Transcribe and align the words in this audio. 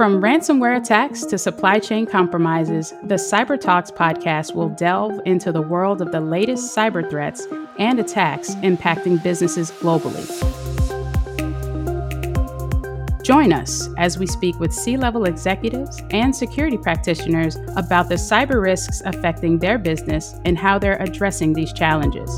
From 0.00 0.22
ransomware 0.22 0.78
attacks 0.80 1.26
to 1.26 1.36
supply 1.36 1.78
chain 1.78 2.06
compromises, 2.06 2.94
the 3.02 3.16
Cyber 3.16 3.60
Talks 3.60 3.90
podcast 3.90 4.54
will 4.54 4.70
delve 4.70 5.20
into 5.26 5.52
the 5.52 5.60
world 5.60 6.00
of 6.00 6.10
the 6.10 6.22
latest 6.22 6.74
cyber 6.74 7.06
threats 7.10 7.46
and 7.78 8.00
attacks 8.00 8.54
impacting 8.62 9.22
businesses 9.22 9.70
globally. 9.72 10.24
Join 13.22 13.52
us 13.52 13.90
as 13.98 14.16
we 14.16 14.26
speak 14.26 14.58
with 14.58 14.72
C 14.72 14.96
level 14.96 15.24
executives 15.26 16.00
and 16.12 16.34
security 16.34 16.78
practitioners 16.78 17.56
about 17.76 18.08
the 18.08 18.14
cyber 18.14 18.62
risks 18.62 19.02
affecting 19.04 19.58
their 19.58 19.76
business 19.76 20.34
and 20.46 20.56
how 20.56 20.78
they're 20.78 20.96
addressing 21.02 21.52
these 21.52 21.74
challenges. 21.74 22.30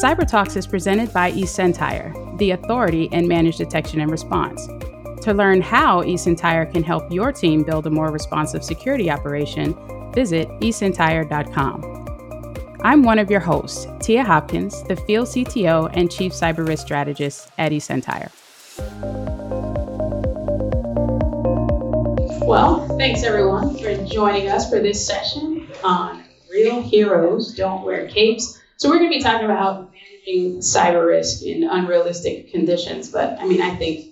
Cyber 0.00 0.26
Talks 0.26 0.56
is 0.56 0.66
presented 0.66 1.12
by 1.12 1.30
eSentire, 1.32 2.38
the 2.38 2.52
authority 2.52 3.10
in 3.12 3.28
managed 3.28 3.58
detection 3.58 4.00
and 4.00 4.10
response. 4.10 4.66
To 5.22 5.32
learn 5.32 5.60
how 5.60 6.02
eSentire 6.02 6.70
can 6.72 6.82
help 6.82 7.12
your 7.12 7.30
team 7.30 7.62
build 7.62 7.86
a 7.86 7.90
more 7.90 8.10
responsive 8.10 8.64
security 8.64 9.08
operation, 9.08 9.72
visit 10.12 10.48
esentire.com. 10.60 11.92
I'm 12.82 13.04
one 13.04 13.20
of 13.20 13.30
your 13.30 13.38
hosts, 13.38 13.86
Tia 14.00 14.24
Hopkins, 14.24 14.82
the 14.88 14.96
Field 14.96 15.28
CTO 15.28 15.88
and 15.94 16.10
Chief 16.10 16.32
Cyber 16.32 16.66
Risk 16.66 16.86
Strategist 16.86 17.52
at 17.56 17.70
eSentire. 17.70 18.32
Well, 22.44 22.88
thanks 22.98 23.22
everyone 23.22 23.78
for 23.78 24.04
joining 24.04 24.48
us 24.48 24.68
for 24.68 24.80
this 24.80 25.06
session 25.06 25.68
on 25.84 26.24
Real 26.50 26.82
Heroes 26.82 27.54
Don't 27.54 27.84
Wear 27.84 28.08
Capes. 28.08 28.60
So, 28.76 28.88
we're 28.90 28.98
going 28.98 29.12
to 29.12 29.18
be 29.18 29.22
talking 29.22 29.44
about 29.44 29.92
managing 29.92 30.58
cyber 30.62 31.06
risk 31.06 31.44
in 31.44 31.62
unrealistic 31.62 32.50
conditions, 32.50 33.12
but 33.12 33.38
I 33.38 33.46
mean, 33.46 33.62
I 33.62 33.76
think 33.76 34.11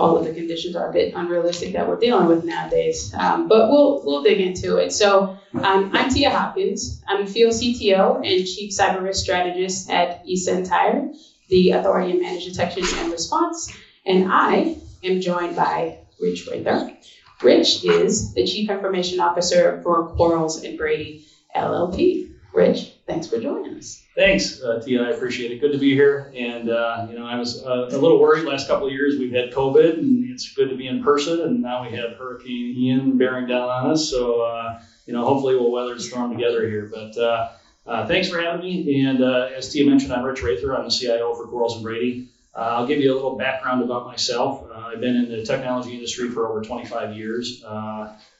all 0.00 0.16
of 0.16 0.24
the 0.24 0.32
conditions 0.32 0.74
are 0.74 0.88
a 0.88 0.92
bit 0.92 1.14
unrealistic 1.14 1.74
that 1.74 1.86
we're 1.86 2.00
dealing 2.00 2.26
with 2.26 2.42
nowadays. 2.42 3.12
Um, 3.14 3.48
but 3.48 3.68
we'll 3.70 4.02
we'll 4.02 4.22
dig 4.22 4.40
into 4.40 4.78
it. 4.78 4.92
So 4.92 5.36
um, 5.54 5.90
I'm 5.92 6.08
Tia 6.08 6.30
Hopkins. 6.30 7.02
I'm 7.06 7.24
a 7.24 7.26
Field 7.26 7.52
CTO 7.52 8.16
and 8.16 8.46
Chief 8.46 8.72
Cyber 8.72 9.02
Risk 9.02 9.22
Strategist 9.22 9.90
at 9.90 10.24
eSentire, 10.24 11.14
the 11.48 11.72
Authority 11.72 12.12
in 12.12 12.22
Managed 12.22 12.48
Detection 12.48 12.84
and 12.98 13.12
Response. 13.12 13.72
And 14.06 14.32
I 14.32 14.78
am 15.04 15.20
joined 15.20 15.54
by 15.54 15.98
Rich 16.18 16.48
Raether. 16.50 16.96
Rich 17.42 17.84
is 17.84 18.32
the 18.32 18.46
Chief 18.46 18.70
Information 18.70 19.20
Officer 19.20 19.80
for 19.82 20.08
Quarles 20.08 20.62
and 20.62 20.78
Brady 20.78 21.26
LLP. 21.54 22.29
Rich, 22.52 22.92
thanks 23.06 23.28
for 23.28 23.38
joining 23.38 23.76
us. 23.76 24.02
Thanks, 24.16 24.60
uh, 24.60 24.80
Tia. 24.80 25.04
I 25.04 25.10
appreciate 25.10 25.52
it. 25.52 25.60
Good 25.60 25.72
to 25.72 25.78
be 25.78 25.94
here. 25.94 26.32
And 26.34 26.68
uh, 26.68 27.06
you 27.08 27.16
know, 27.16 27.24
I 27.24 27.36
was 27.36 27.62
uh, 27.62 27.86
a 27.90 27.98
little 27.98 28.18
worried 28.18 28.44
last 28.44 28.66
couple 28.66 28.86
of 28.86 28.92
years. 28.92 29.16
We've 29.18 29.32
had 29.32 29.52
COVID, 29.52 29.98
and 29.98 30.28
it's 30.30 30.52
good 30.52 30.68
to 30.68 30.76
be 30.76 30.88
in 30.88 31.02
person. 31.02 31.40
And 31.42 31.62
now 31.62 31.82
we 31.82 31.96
have 31.96 32.16
Hurricane 32.16 32.74
Ian 32.76 33.16
bearing 33.16 33.46
down 33.46 33.68
on 33.68 33.90
us. 33.92 34.10
So 34.10 34.40
uh, 34.40 34.78
you 35.06 35.14
know, 35.14 35.24
hopefully 35.24 35.54
we'll 35.54 35.70
weather 35.70 35.94
the 35.94 36.02
storm 36.02 36.32
together 36.32 36.66
here. 36.66 36.88
But 36.92 37.16
uh, 37.16 37.48
uh, 37.86 38.06
thanks 38.06 38.28
for 38.28 38.40
having 38.40 38.62
me. 38.62 39.04
And 39.04 39.22
as 39.22 39.68
Tia 39.68 39.84
mentioned, 39.86 40.12
I'm 40.12 40.24
Rich 40.24 40.42
Raether. 40.42 40.76
I'm 40.76 40.84
the 40.84 40.90
CIO 40.90 41.34
for 41.34 41.46
Quarles 41.46 41.74
and 41.74 41.84
Brady. 41.84 42.26
I'll 42.52 42.86
give 42.86 42.98
you 43.00 43.12
a 43.12 43.14
little 43.14 43.36
background 43.36 43.80
about 43.80 44.04
myself. 44.04 44.60
I've 44.74 45.00
been 45.00 45.14
in 45.14 45.28
the 45.28 45.44
technology 45.44 45.94
industry 45.94 46.28
for 46.28 46.48
over 46.48 46.60
25 46.60 47.12
years. 47.12 47.62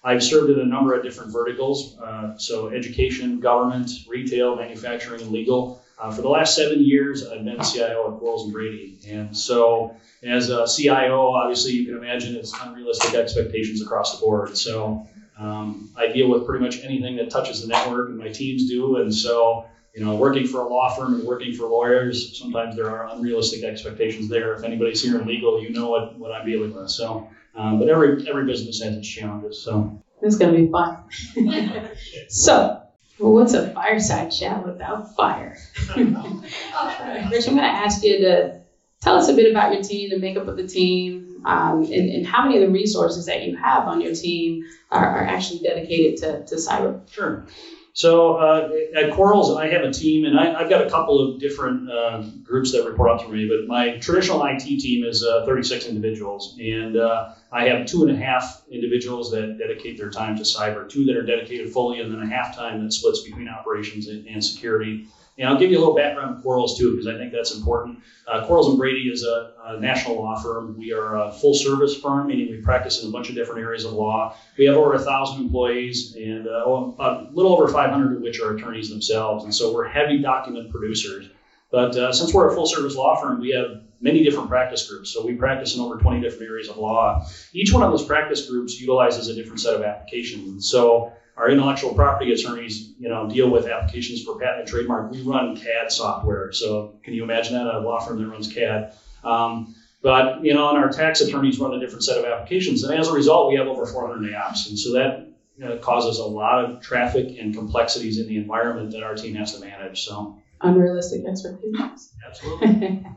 I've 0.03 0.23
served 0.23 0.51
in 0.51 0.61
a 0.61 0.65
number 0.65 0.95
of 0.95 1.03
different 1.03 1.33
verticals, 1.33 1.99
uh, 1.99 2.37
so 2.39 2.69
education, 2.69 3.39
government, 3.39 3.91
retail, 4.09 4.57
manufacturing, 4.57 5.21
and 5.21 5.31
legal. 5.31 5.83
Uh, 5.99 6.11
for 6.11 6.23
the 6.23 6.29
last 6.29 6.57
seven 6.57 6.83
years, 6.83 7.27
I've 7.27 7.45
been 7.45 7.63
CIO 7.63 8.11
at 8.11 8.19
Quarles 8.19 8.45
and 8.45 8.53
Brady. 8.53 8.99
And 9.07 9.37
so, 9.37 9.95
as 10.23 10.49
a 10.49 10.67
CIO, 10.67 11.35
obviously, 11.35 11.73
you 11.73 11.85
can 11.85 11.99
imagine 11.99 12.35
it's 12.35 12.55
unrealistic 12.63 13.15
expectations 13.15 13.83
across 13.83 14.19
the 14.19 14.25
board. 14.25 14.57
So, 14.57 15.07
um, 15.39 15.91
I 15.97 16.07
deal 16.09 16.29
with 16.29 16.47
pretty 16.47 16.65
much 16.65 16.83
anything 16.83 17.17
that 17.17 17.29
touches 17.29 17.61
the 17.61 17.69
network, 17.69 18.09
and 18.09 18.17
my 18.17 18.29
teams 18.29 18.69
do. 18.71 18.97
And 18.97 19.15
so, 19.15 19.67
you 19.95 20.03
know, 20.03 20.17
working 20.17 20.47
for 20.47 20.63
a 20.63 20.69
law 20.69 20.95
firm 20.95 21.15
and 21.15 21.25
working 21.25 21.53
for 21.53 21.67
lawyers, 21.67 22.39
sometimes 22.39 22.77
there 22.77 22.89
are 22.89 23.15
unrealistic 23.15 23.65
expectations 23.65 24.31
there. 24.31 24.55
If 24.55 24.65
anybody's 24.65 25.03
here 25.03 25.21
in 25.21 25.27
legal, 25.27 25.63
you 25.63 25.69
know 25.71 25.91
what, 25.91 26.19
what 26.19 26.33
I'm 26.33 26.47
dealing 26.47 26.75
with. 26.75 26.89
So, 26.89 27.29
um, 27.55 27.79
but 27.79 27.89
every 27.89 28.29
every 28.29 28.47
business 28.47 28.83
has 28.83 28.97
its 28.97 29.09
challenges. 29.09 29.63
So 29.63 30.03
it's 30.23 30.37
gonna 30.37 30.57
be 30.57 30.71
fun. 30.71 30.99
so, 32.29 32.83
well, 33.19 33.33
what's 33.33 33.55
a 33.55 33.71
fireside 33.73 34.31
chat 34.31 34.65
without 34.67 35.15
fire? 35.17 35.57
Rich, 35.97 37.49
I'm 37.49 37.57
gonna 37.57 37.63
ask 37.63 38.05
you 38.05 38.19
to 38.19 38.61
tell 39.03 39.17
us 39.17 39.29
a 39.29 39.35
bit 39.35 39.51
about 39.51 39.73
your 39.73 39.83
team, 39.83 40.11
the 40.11 40.19
makeup 40.19 40.47
of 40.47 40.57
the 40.57 40.67
team, 40.67 41.43
um, 41.45 41.85
and, 41.85 42.11
and 42.11 42.27
how 42.27 42.43
many 42.43 42.57
of 42.57 42.63
the 42.63 42.71
resources 42.71 43.27
that 43.27 43.45
you 43.45 43.57
have 43.57 43.89
on 43.89 44.01
your 44.01 44.15
team 44.15 44.65
are, 44.91 45.07
are 45.07 45.25
actually 45.25 45.61
dedicated 45.61 46.19
to, 46.21 46.45
to 46.47 46.57
cyber. 46.57 47.01
Sure. 47.11 47.47
So 47.93 48.37
uh, 48.37 48.71
at 48.95 49.13
Quarles, 49.13 49.57
I 49.57 49.67
have 49.69 49.83
a 49.83 49.93
team, 49.93 50.25
and 50.25 50.39
I, 50.39 50.61
have 50.61 50.71
got 50.71 50.87
a 50.87 50.91
couple 50.91 51.21
of 51.21 51.41
different 51.41 51.91
uh, 51.91 52.23
groups 52.43 52.73
that 52.73 52.85
report 52.85 53.11
up 53.11 53.21
to 53.23 53.29
me. 53.29 53.49
But 53.49 53.67
my 53.67 53.99
traditional 53.99 54.45
IT 54.45 54.61
team 54.61 55.05
is 55.05 55.25
uh, 55.25 55.45
36 55.45 55.87
individuals, 55.87 56.57
and 56.61 56.97
uh, 56.97 57.31
I 57.51 57.69
have 57.69 57.87
two 57.87 58.07
and 58.07 58.11
a 58.13 58.17
half 58.17 58.63
individuals 58.71 59.31
that 59.33 59.59
dedicate 59.59 59.99
their 59.99 60.11
time 60.11 60.37
to 60.37 60.43
cyber, 60.43 60.89
two 60.89 61.05
that 61.07 61.17
are 61.17 61.27
dedicated 61.27 61.73
fully, 61.73 62.01
and 62.01 62.13
then 62.13 62.23
a 62.23 62.27
half 62.27 62.55
time 62.55 62.83
that 62.85 62.93
splits 62.93 63.23
between 63.23 63.49
operations 63.49 64.07
and, 64.07 64.27
and 64.27 64.45
security. 64.45 65.09
And 65.41 65.49
I'll 65.49 65.59
give 65.59 65.71
you 65.71 65.79
a 65.79 65.81
little 65.81 65.95
background 65.95 66.37
on 66.37 66.43
Quarles 66.43 66.79
too, 66.79 66.91
because 66.91 67.07
I 67.07 67.17
think 67.17 67.33
that's 67.33 67.57
important. 67.57 68.01
Uh, 68.29 68.47
Quarles 68.47 68.69
and 68.69 68.77
Brady 68.77 69.09
is 69.09 69.25
a, 69.25 69.53
a, 69.65 69.81
national 69.81 70.17
law 70.17 70.39
firm. 70.39 70.77
We 70.77 70.93
are 70.93 71.17
a 71.17 71.33
full 71.33 71.55
service 71.55 71.97
firm, 71.97 72.27
meaning 72.27 72.51
we 72.51 72.61
practice 72.61 73.03
in 73.03 73.09
a 73.09 73.13
bunch 73.13 73.31
of 73.31 73.37
different 73.37 73.63
areas 73.63 73.87
of 73.87 73.95
law. 73.95 74.37
We 74.59 74.67
have 74.67 74.77
over 74.77 74.93
a 74.93 74.99
thousand 74.99 75.41
employees, 75.41 76.15
and 76.15 76.47
uh, 76.47 76.67
a 76.67 77.29
little 77.33 77.55
over 77.55 77.69
500 77.69 78.17
of 78.17 78.23
which 78.23 78.39
are 78.41 78.55
attorneys 78.55 78.91
themselves. 78.91 79.45
And 79.45 79.55
so 79.55 79.73
we're 79.73 79.89
heavy 79.89 80.19
document 80.19 80.71
producers. 80.71 81.31
But 81.71 81.97
uh, 81.97 82.13
since 82.13 82.35
we're 82.35 82.51
a 82.51 82.55
full 82.55 82.67
service 82.67 82.95
law 82.95 83.19
firm, 83.19 83.41
we 83.41 83.51
have 83.53 83.81
many 84.01 84.23
different 84.23 84.51
practice 84.51 84.87
groups. 84.91 85.09
So 85.11 85.25
we 85.25 85.37
practice 85.37 85.75
in 85.75 85.81
over 85.81 85.97
20 85.97 86.21
different 86.21 86.51
areas 86.51 86.69
of 86.69 86.77
law. 86.77 87.27
Each 87.55 87.73
one 87.73 87.83
of 87.83 87.91
those 87.91 88.05
practice 88.05 88.47
groups 88.47 88.79
utilizes 88.79 89.29
a 89.29 89.35
different 89.35 89.61
set 89.61 89.75
of 89.75 89.83
applications. 89.83 90.69
So 90.69 91.13
our 91.41 91.51
intellectual 91.51 91.95
property 91.95 92.33
attorneys, 92.33 92.93
you 92.99 93.09
know, 93.09 93.29
deal 93.29 93.49
with 93.49 93.67
applications 93.67 94.23
for 94.23 94.39
patent 94.39 94.61
and 94.61 94.69
trademark. 94.69 95.11
We 95.11 95.23
run 95.23 95.57
CAD 95.57 95.91
software, 95.91 96.53
so 96.53 96.99
can 97.03 97.15
you 97.15 97.25
imagine 97.25 97.55
that 97.55 97.67
a 97.67 97.81
law 97.81 97.99
firm 97.99 98.21
that 98.21 98.29
runs 98.29 98.53
CAD? 98.53 98.93
Um, 99.25 99.75
but 100.03 100.45
you 100.45 100.53
know, 100.53 100.69
and 100.69 100.79
our 100.79 100.91
tax 100.91 101.23
attorneys 101.23 101.59
run 101.59 101.75
a 101.75 101.81
different 101.81 102.05
set 102.05 102.19
of 102.19 102.25
applications, 102.27 102.85
and 102.85 102.99
as 102.99 103.09
a 103.09 103.13
result, 103.13 103.49
we 103.49 103.57
have 103.57 103.67
over 103.67 103.87
400 103.87 104.33
apps, 104.33 104.69
and 104.69 104.79
so 104.79 104.93
that 104.93 105.29
you 105.57 105.65
know, 105.65 105.77
causes 105.79 106.19
a 106.19 106.25
lot 106.25 106.65
of 106.65 106.81
traffic 106.83 107.39
and 107.39 107.55
complexities 107.55 108.19
in 108.19 108.27
the 108.29 108.37
environment 108.37 108.93
that 108.93 109.03
our 109.03 109.15
team 109.15 109.35
has 109.35 109.55
to 109.55 109.61
manage. 109.61 110.05
So 110.05 110.39
unrealistic 110.61 111.23
expectations. 111.27 112.13
Absolutely. 112.27 113.05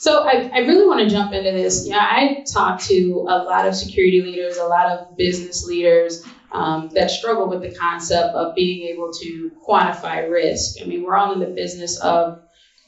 So 0.00 0.22
I, 0.22 0.50
I 0.54 0.58
really 0.60 0.86
want 0.86 1.00
to 1.00 1.14
jump 1.14 1.34
into 1.34 1.50
this. 1.50 1.86
Yeah, 1.86 1.98
I 1.98 2.42
talk 2.50 2.80
to 2.84 3.26
a 3.28 3.36
lot 3.44 3.68
of 3.68 3.76
security 3.76 4.22
leaders, 4.22 4.56
a 4.56 4.64
lot 4.64 4.86
of 4.86 5.14
business 5.14 5.66
leaders, 5.66 6.24
um, 6.52 6.88
that 6.94 7.10
struggle 7.10 7.46
with 7.48 7.60
the 7.60 7.68
concept 7.68 8.34
of 8.34 8.54
being 8.54 8.82
able 8.82 9.10
to 9.20 9.50
quantify 9.66 10.26
risk. 10.28 10.72
I 10.80 10.84
mean, 10.84 11.02
we're 11.02 11.16
all 11.16 11.32
in 11.32 11.38
the 11.40 11.46
business 11.46 11.96
of 11.96 12.32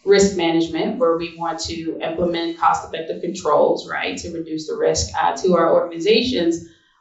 risk 0.04 0.34
management 0.34 0.96
where 0.96 1.14
we 1.14 1.30
want 1.30 1.58
to 1.58 1.96
implement 2.00 2.56
cost 2.56 2.84
effective 2.84 3.20
controls, 3.20 3.86
right, 3.86 4.16
to 4.18 4.30
reduce 4.30 4.66
the 4.66 4.74
risk 4.74 5.08
uh, 5.14 5.32
to 5.32 5.54
our 5.54 5.70
organizations. 5.70 6.58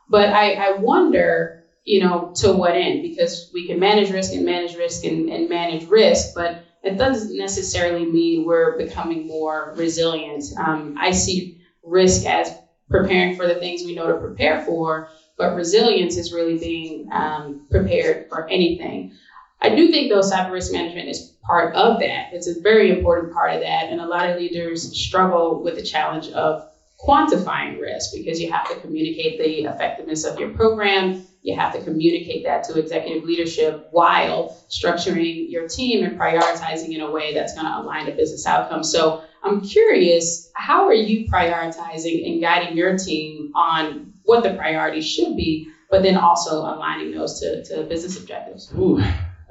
But 0.08 0.30
I, 0.30 0.52
I 0.52 0.70
wonder, 0.72 1.50
you 1.84 2.00
know, 2.00 2.30
to 2.36 2.52
what 2.52 2.76
end? 2.76 3.02
Because 3.02 3.46
we 3.54 3.64
can 3.64 3.80
manage 3.80 4.10
risk 4.10 4.34
and 4.34 4.46
manage 4.46 4.76
risk 4.76 5.04
and, 5.04 5.30
and 5.30 5.48
manage 5.50 5.86
risk, 5.86 6.28
but 6.34 6.54
it 6.84 6.98
doesn't 6.98 7.38
necessarily 7.38 8.06
mean 8.06 8.44
we're 8.44 8.72
becoming 8.72 9.26
more 9.26 9.72
resilient. 9.76 10.44
Um, 10.58 10.94
I 10.98 11.12
see 11.12 11.46
risk 11.84 12.24
as 12.26 12.52
preparing 12.90 13.32
for 13.32 13.46
the 13.46 13.56
things 13.56 13.84
we 13.84 13.94
know 13.94 14.08
to 14.08 14.16
prepare 14.16 14.58
for, 14.58 15.02
but 15.42 15.56
resilience 15.56 16.18
is 16.18 16.32
really 16.32 16.60
being 16.60 17.10
um, 17.12 17.66
prepared 17.72 18.30
for 18.30 18.48
anything. 18.48 19.12
I 19.60 19.70
do 19.70 19.90
think 19.90 20.12
though 20.12 20.20
cyber 20.20 20.52
risk 20.52 20.72
management 20.72 21.10
is 21.10 21.34
part 21.44 21.74
of 21.74 22.00
that. 22.00 22.28
It's 22.32 22.48
a 22.48 22.62
very 22.62 22.96
important 22.96 23.34
part 23.34 23.52
of 23.56 23.62
that, 23.62 23.86
and 23.90 24.00
a 24.00 24.06
lot 24.06 24.30
of 24.30 24.38
leaders 24.38 24.96
struggle 24.96 25.64
with 25.64 25.78
the 25.78 25.82
challenge 25.82 26.30
of 26.30 26.64
quantifying 27.04 27.82
risk 27.82 28.12
because 28.14 28.40
you 28.40 28.52
have 28.52 28.70
to 28.70 28.80
communicate 28.82 29.40
the 29.40 29.64
effectiveness 29.64 30.26
of 30.26 30.40
your 30.40 30.50
program. 30.50 31.24
You 31.42 31.56
have 31.56 31.74
to 31.74 31.84
communicate 31.84 32.44
that 32.46 32.66
to 32.66 32.78
executive 32.78 33.24
leadership 33.24 33.88
while 33.90 34.56
structuring 34.70 35.50
your 35.50 35.68
team 35.68 36.04
and 36.04 36.20
prioritizing 36.20 36.94
in 36.94 37.02
a 37.02 37.10
way 37.10 37.34
that's 37.34 37.56
going 37.56 37.66
to 37.66 37.80
align 37.80 38.06
to 38.06 38.12
business 38.12 38.46
outcomes. 38.46 38.92
So 38.92 39.24
I'm 39.44 39.62
curious, 39.62 40.52
how 40.54 40.86
are 40.86 40.94
you 40.94 41.28
prioritizing 41.28 42.32
and 42.32 42.42
guiding 42.42 42.78
your 42.78 42.96
team 42.96 43.54
on 43.56 44.11
what 44.24 44.44
the 44.44 44.54
priorities 44.54 45.08
should 45.08 45.36
be, 45.36 45.70
but 45.90 46.04
then 46.04 46.18
also 46.18 46.62
aligning 46.62 47.12
those 47.12 47.40
to, 47.42 47.64
to 47.66 47.84
business 47.84 48.20
objectives. 48.20 48.72
Ooh, 48.78 49.02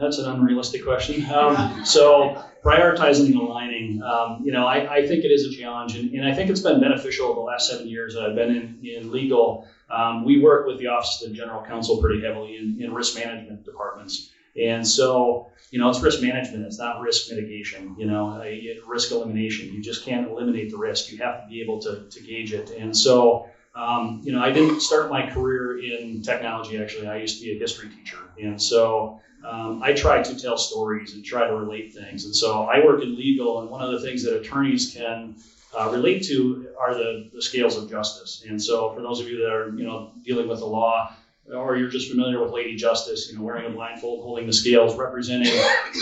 That's 0.00 0.18
an 0.18 0.30
unrealistic 0.30 0.82
question. 0.82 1.30
Um, 1.30 1.84
so 1.84 2.42
prioritizing 2.64 3.26
and 3.26 3.36
aligning, 3.36 4.02
um, 4.02 4.40
you 4.42 4.50
know, 4.50 4.66
I, 4.66 4.96
I, 4.96 5.06
think 5.06 5.24
it 5.24 5.28
is 5.28 5.44
a 5.44 5.56
challenge, 5.56 5.96
and, 5.96 6.12
and, 6.14 6.26
I 6.26 6.34
think 6.34 6.50
it's 6.50 6.60
been 6.60 6.80
beneficial 6.80 7.34
the 7.34 7.40
last 7.40 7.70
seven 7.70 7.86
years 7.86 8.14
that 8.14 8.22
I've 8.22 8.34
been 8.34 8.50
in, 8.50 8.80
in 8.82 9.12
legal. 9.12 9.68
Um, 9.90 10.24
we 10.24 10.40
work 10.40 10.66
with 10.66 10.78
the 10.78 10.86
Office 10.86 11.22
of 11.22 11.30
the 11.30 11.36
General 11.36 11.62
Counsel 11.64 11.98
pretty 11.98 12.22
heavily 12.22 12.56
in, 12.56 12.78
in 12.80 12.94
risk 12.94 13.14
management 13.16 13.64
departments. 13.64 14.30
And 14.58 14.86
so, 14.86 15.50
you 15.70 15.78
know, 15.78 15.88
it's 15.90 16.00
risk 16.00 16.22
management. 16.22 16.64
It's 16.64 16.78
not 16.78 17.00
risk 17.00 17.30
mitigation, 17.30 17.94
you 17.98 18.06
know, 18.06 18.42
risk 18.86 19.12
elimination. 19.12 19.72
You 19.72 19.82
just 19.82 20.04
can't 20.04 20.28
eliminate 20.28 20.70
the 20.70 20.78
risk. 20.78 21.12
You 21.12 21.18
have 21.18 21.42
to 21.42 21.48
be 21.48 21.60
able 21.60 21.80
to, 21.82 22.08
to 22.10 22.20
gauge 22.20 22.52
it. 22.52 22.70
And 22.70 22.96
so, 22.96 23.48
um, 23.80 24.20
you 24.22 24.32
know, 24.32 24.42
I 24.42 24.52
didn't 24.52 24.80
start 24.80 25.10
my 25.10 25.30
career 25.30 25.78
in 25.78 26.22
technology, 26.22 26.78
actually. 26.78 27.08
I 27.08 27.16
used 27.16 27.38
to 27.38 27.44
be 27.44 27.56
a 27.56 27.58
history 27.58 27.88
teacher. 27.88 28.18
And 28.38 28.60
so 28.60 29.20
um, 29.42 29.82
I 29.82 29.94
try 29.94 30.22
to 30.22 30.38
tell 30.38 30.58
stories 30.58 31.14
and 31.14 31.24
try 31.24 31.46
to 31.46 31.54
relate 31.54 31.94
things. 31.94 32.26
And 32.26 32.36
so 32.36 32.64
I 32.64 32.84
work 32.84 33.02
in 33.02 33.16
legal, 33.16 33.60
and 33.60 33.70
one 33.70 33.82
of 33.82 33.90
the 33.90 34.06
things 34.06 34.22
that 34.24 34.36
attorneys 34.36 34.92
can 34.94 35.36
uh, 35.78 35.88
relate 35.90 36.24
to 36.24 36.68
are 36.78 36.92
the, 36.92 37.30
the 37.32 37.40
scales 37.40 37.76
of 37.76 37.88
justice. 37.88 38.44
And 38.46 38.62
so 38.62 38.92
for 38.92 39.00
those 39.00 39.18
of 39.18 39.28
you 39.28 39.38
that 39.38 39.50
are, 39.50 39.70
you 39.70 39.84
know, 39.84 40.12
dealing 40.26 40.46
with 40.46 40.58
the 40.58 40.66
law, 40.66 41.14
or 41.50 41.76
you're 41.76 41.88
just 41.88 42.10
familiar 42.10 42.42
with 42.42 42.52
Lady 42.52 42.76
Justice, 42.76 43.30
you 43.32 43.38
know, 43.38 43.44
wearing 43.44 43.66
a 43.66 43.70
blindfold, 43.70 44.22
holding 44.22 44.46
the 44.46 44.52
scales, 44.52 44.94
representing 44.94 45.52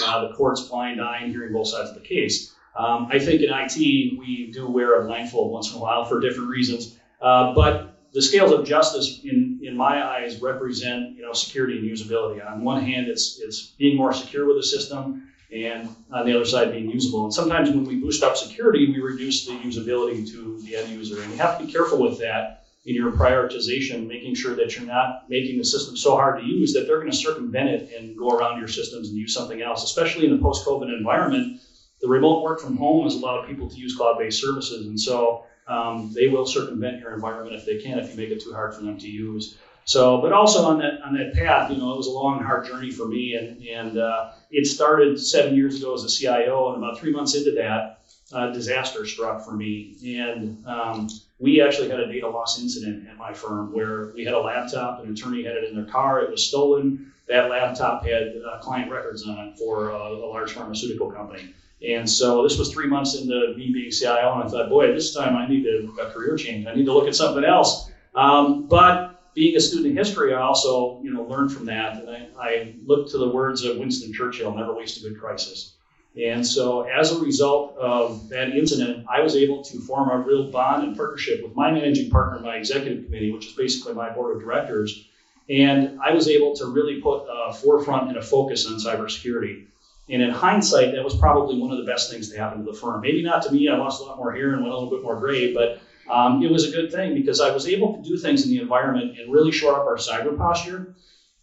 uh, 0.04 0.26
the 0.26 0.34
court's 0.34 0.62
blind 0.62 1.00
eye 1.00 1.20
and 1.22 1.30
hearing 1.30 1.52
both 1.52 1.68
sides 1.68 1.90
of 1.90 1.94
the 1.94 2.06
case. 2.06 2.54
Um, 2.76 3.08
I 3.10 3.18
think 3.18 3.40
in 3.42 3.50
IT, 3.52 3.76
we 4.18 4.50
do 4.52 4.68
wear 4.68 5.00
a 5.00 5.04
blindfold 5.04 5.52
once 5.52 5.70
in 5.70 5.78
a 5.78 5.80
while 5.80 6.04
for 6.04 6.20
different 6.20 6.48
reasons. 6.48 6.97
Uh, 7.20 7.54
but 7.54 7.98
the 8.12 8.22
scales 8.22 8.52
of 8.52 8.66
justice, 8.66 9.20
in, 9.24 9.60
in 9.62 9.76
my 9.76 10.02
eyes, 10.02 10.40
represent 10.40 11.16
you 11.16 11.22
know 11.22 11.32
security 11.32 11.78
and 11.78 11.88
usability. 11.90 12.44
On 12.44 12.64
one 12.64 12.82
hand, 12.82 13.08
it's 13.08 13.38
it's 13.40 13.62
being 13.78 13.96
more 13.96 14.12
secure 14.12 14.46
with 14.46 14.56
the 14.56 14.62
system, 14.62 15.28
and 15.52 15.88
on 16.12 16.26
the 16.26 16.34
other 16.34 16.44
side, 16.44 16.72
being 16.72 16.90
usable. 16.90 17.24
And 17.24 17.34
sometimes 17.34 17.70
when 17.70 17.84
we 17.84 17.96
boost 17.96 18.22
up 18.22 18.36
security, 18.36 18.90
we 18.90 19.00
reduce 19.00 19.46
the 19.46 19.52
usability 19.52 20.30
to 20.30 20.60
the 20.62 20.76
end 20.76 20.88
user, 20.90 21.22
and 21.22 21.30
you 21.32 21.38
have 21.38 21.58
to 21.58 21.66
be 21.66 21.72
careful 21.72 21.98
with 21.98 22.18
that 22.20 22.64
in 22.86 22.94
your 22.94 23.12
prioritization, 23.12 24.06
making 24.06 24.34
sure 24.34 24.54
that 24.56 24.74
you're 24.74 24.86
not 24.86 25.28
making 25.28 25.58
the 25.58 25.64
system 25.64 25.94
so 25.96 26.16
hard 26.16 26.40
to 26.40 26.46
use 26.46 26.72
that 26.72 26.86
they're 26.86 27.00
going 27.00 27.10
to 27.10 27.16
circumvent 27.16 27.68
it 27.68 27.92
and 27.98 28.16
go 28.16 28.30
around 28.30 28.58
your 28.58 28.68
systems 28.68 29.10
and 29.10 29.18
use 29.18 29.34
something 29.34 29.60
else. 29.60 29.84
Especially 29.84 30.24
in 30.24 30.34
the 30.34 30.42
post-COVID 30.42 30.88
environment, 30.96 31.60
the 32.00 32.08
remote 32.08 32.42
work 32.42 32.60
from 32.60 32.76
home 32.76 33.04
has 33.04 33.16
allowed 33.16 33.46
people 33.46 33.68
to 33.68 33.76
use 33.76 33.94
cloud-based 33.94 34.40
services, 34.40 34.86
and 34.86 34.98
so 34.98 35.44
um, 35.68 36.10
they 36.14 36.28
will 36.28 36.46
circumvent 36.46 37.00
your 37.00 37.14
environment 37.14 37.54
if 37.54 37.64
they 37.66 37.78
can, 37.78 37.98
if 37.98 38.10
you 38.10 38.16
make 38.16 38.30
it 38.30 38.42
too 38.42 38.52
hard 38.52 38.74
for 38.74 38.82
them 38.82 38.98
to 38.98 39.08
use. 39.08 39.58
So, 39.84 40.20
but 40.20 40.32
also 40.32 40.66
on 40.66 40.78
that 40.80 41.00
on 41.02 41.14
that 41.14 41.32
path, 41.32 41.70
you 41.70 41.78
know, 41.78 41.92
it 41.94 41.96
was 41.96 42.08
a 42.08 42.10
long, 42.10 42.42
hard 42.42 42.66
journey 42.66 42.90
for 42.90 43.06
me, 43.06 43.34
and 43.34 43.62
and 43.66 43.98
uh, 43.98 44.32
it 44.50 44.66
started 44.66 45.18
seven 45.18 45.56
years 45.56 45.78
ago 45.78 45.94
as 45.94 46.04
a 46.04 46.10
CIO, 46.10 46.74
and 46.74 46.82
about 46.82 46.98
three 46.98 47.10
months 47.10 47.34
into 47.34 47.52
that, 47.52 48.00
uh, 48.32 48.50
disaster 48.52 49.06
struck 49.06 49.42
for 49.42 49.52
me, 49.52 49.96
and 50.18 50.62
um, 50.66 51.08
we 51.38 51.62
actually 51.62 51.88
had 51.88 52.00
a 52.00 52.12
data 52.12 52.28
loss 52.28 52.60
incident 52.60 53.08
at 53.08 53.16
my 53.16 53.32
firm 53.32 53.72
where 53.72 54.12
we 54.14 54.24
had 54.24 54.34
a 54.34 54.38
laptop, 54.38 55.02
an 55.02 55.12
attorney 55.12 55.44
had 55.44 55.54
it 55.54 55.64
in 55.64 55.74
their 55.74 55.90
car, 55.90 56.20
it 56.20 56.30
was 56.30 56.46
stolen. 56.46 57.12
That 57.26 57.48
laptop 57.48 58.04
had 58.04 58.34
uh, 58.46 58.58
client 58.58 58.90
records 58.90 59.26
on 59.26 59.38
it 59.38 59.58
for 59.58 59.90
a, 59.90 59.96
a 59.96 60.28
large 60.28 60.52
pharmaceutical 60.52 61.10
company. 61.10 61.54
And 61.86 62.08
so 62.08 62.42
this 62.42 62.58
was 62.58 62.72
three 62.72 62.88
months 62.88 63.14
into 63.14 63.54
me 63.56 63.72
being 63.72 63.90
CIO, 63.90 64.34
and 64.34 64.44
I 64.44 64.48
thought, 64.48 64.68
boy, 64.68 64.92
this 64.92 65.14
time 65.14 65.36
I 65.36 65.46
need 65.46 65.64
a, 65.66 65.88
a 66.02 66.10
career 66.10 66.36
change. 66.36 66.66
I 66.66 66.74
need 66.74 66.86
to 66.86 66.92
look 66.92 67.06
at 67.06 67.14
something 67.14 67.44
else. 67.44 67.90
Um, 68.14 68.66
but 68.66 69.32
being 69.34 69.56
a 69.56 69.60
student 69.60 69.86
in 69.86 69.96
history, 69.96 70.34
I 70.34 70.40
also, 70.40 71.00
you 71.02 71.12
know, 71.12 71.22
learned 71.22 71.52
from 71.52 71.66
that. 71.66 71.98
And 71.98 72.10
I, 72.10 72.28
I 72.36 72.74
looked 72.84 73.12
to 73.12 73.18
the 73.18 73.28
words 73.28 73.64
of 73.64 73.76
Winston 73.76 74.12
Churchill, 74.12 74.52
never 74.52 74.74
waste 74.74 74.98
a 74.98 75.08
good 75.08 75.20
crisis. 75.20 75.74
And 76.20 76.44
so 76.44 76.82
as 76.82 77.12
a 77.12 77.20
result 77.20 77.76
of 77.76 78.28
that 78.30 78.48
incident, 78.50 79.06
I 79.08 79.20
was 79.20 79.36
able 79.36 79.62
to 79.62 79.78
form 79.78 80.10
a 80.10 80.18
real 80.18 80.50
bond 80.50 80.82
and 80.82 80.96
partnership 80.96 81.44
with 81.44 81.54
my 81.54 81.70
managing 81.70 82.10
partner, 82.10 82.40
my 82.40 82.56
executive 82.56 83.04
committee, 83.04 83.30
which 83.30 83.46
is 83.46 83.52
basically 83.52 83.94
my 83.94 84.10
board 84.10 84.34
of 84.34 84.42
directors. 84.42 85.06
And 85.48 86.00
I 86.00 86.12
was 86.12 86.28
able 86.28 86.56
to 86.56 86.66
really 86.66 87.00
put 87.00 87.26
a 87.30 87.52
forefront 87.52 88.08
and 88.08 88.16
a 88.16 88.22
focus 88.22 88.66
on 88.66 88.74
cybersecurity. 88.74 89.66
And 90.10 90.22
in 90.22 90.30
hindsight, 90.30 90.92
that 90.94 91.04
was 91.04 91.16
probably 91.16 91.60
one 91.60 91.70
of 91.70 91.78
the 91.78 91.84
best 91.84 92.10
things 92.10 92.30
to 92.30 92.38
happen 92.38 92.64
to 92.64 92.70
the 92.70 92.76
firm. 92.76 93.02
Maybe 93.02 93.22
not 93.22 93.42
to 93.42 93.52
me, 93.52 93.68
I 93.68 93.76
lost 93.76 94.00
a 94.00 94.04
lot 94.04 94.16
more 94.16 94.32
hair 94.32 94.52
and 94.52 94.62
went 94.62 94.72
a 94.72 94.76
little 94.76 94.90
bit 94.90 95.02
more 95.02 95.16
gray, 95.16 95.52
but 95.52 95.80
um, 96.10 96.42
it 96.42 96.50
was 96.50 96.66
a 96.66 96.70
good 96.70 96.90
thing 96.90 97.14
because 97.14 97.40
I 97.40 97.50
was 97.50 97.66
able 97.66 97.96
to 97.96 98.02
do 98.02 98.16
things 98.16 98.44
in 98.44 98.50
the 98.50 98.58
environment 98.58 99.18
and 99.18 99.32
really 99.32 99.52
shore 99.52 99.78
up 99.78 99.86
our 99.86 99.96
cyber 99.96 100.36
posture 100.36 100.94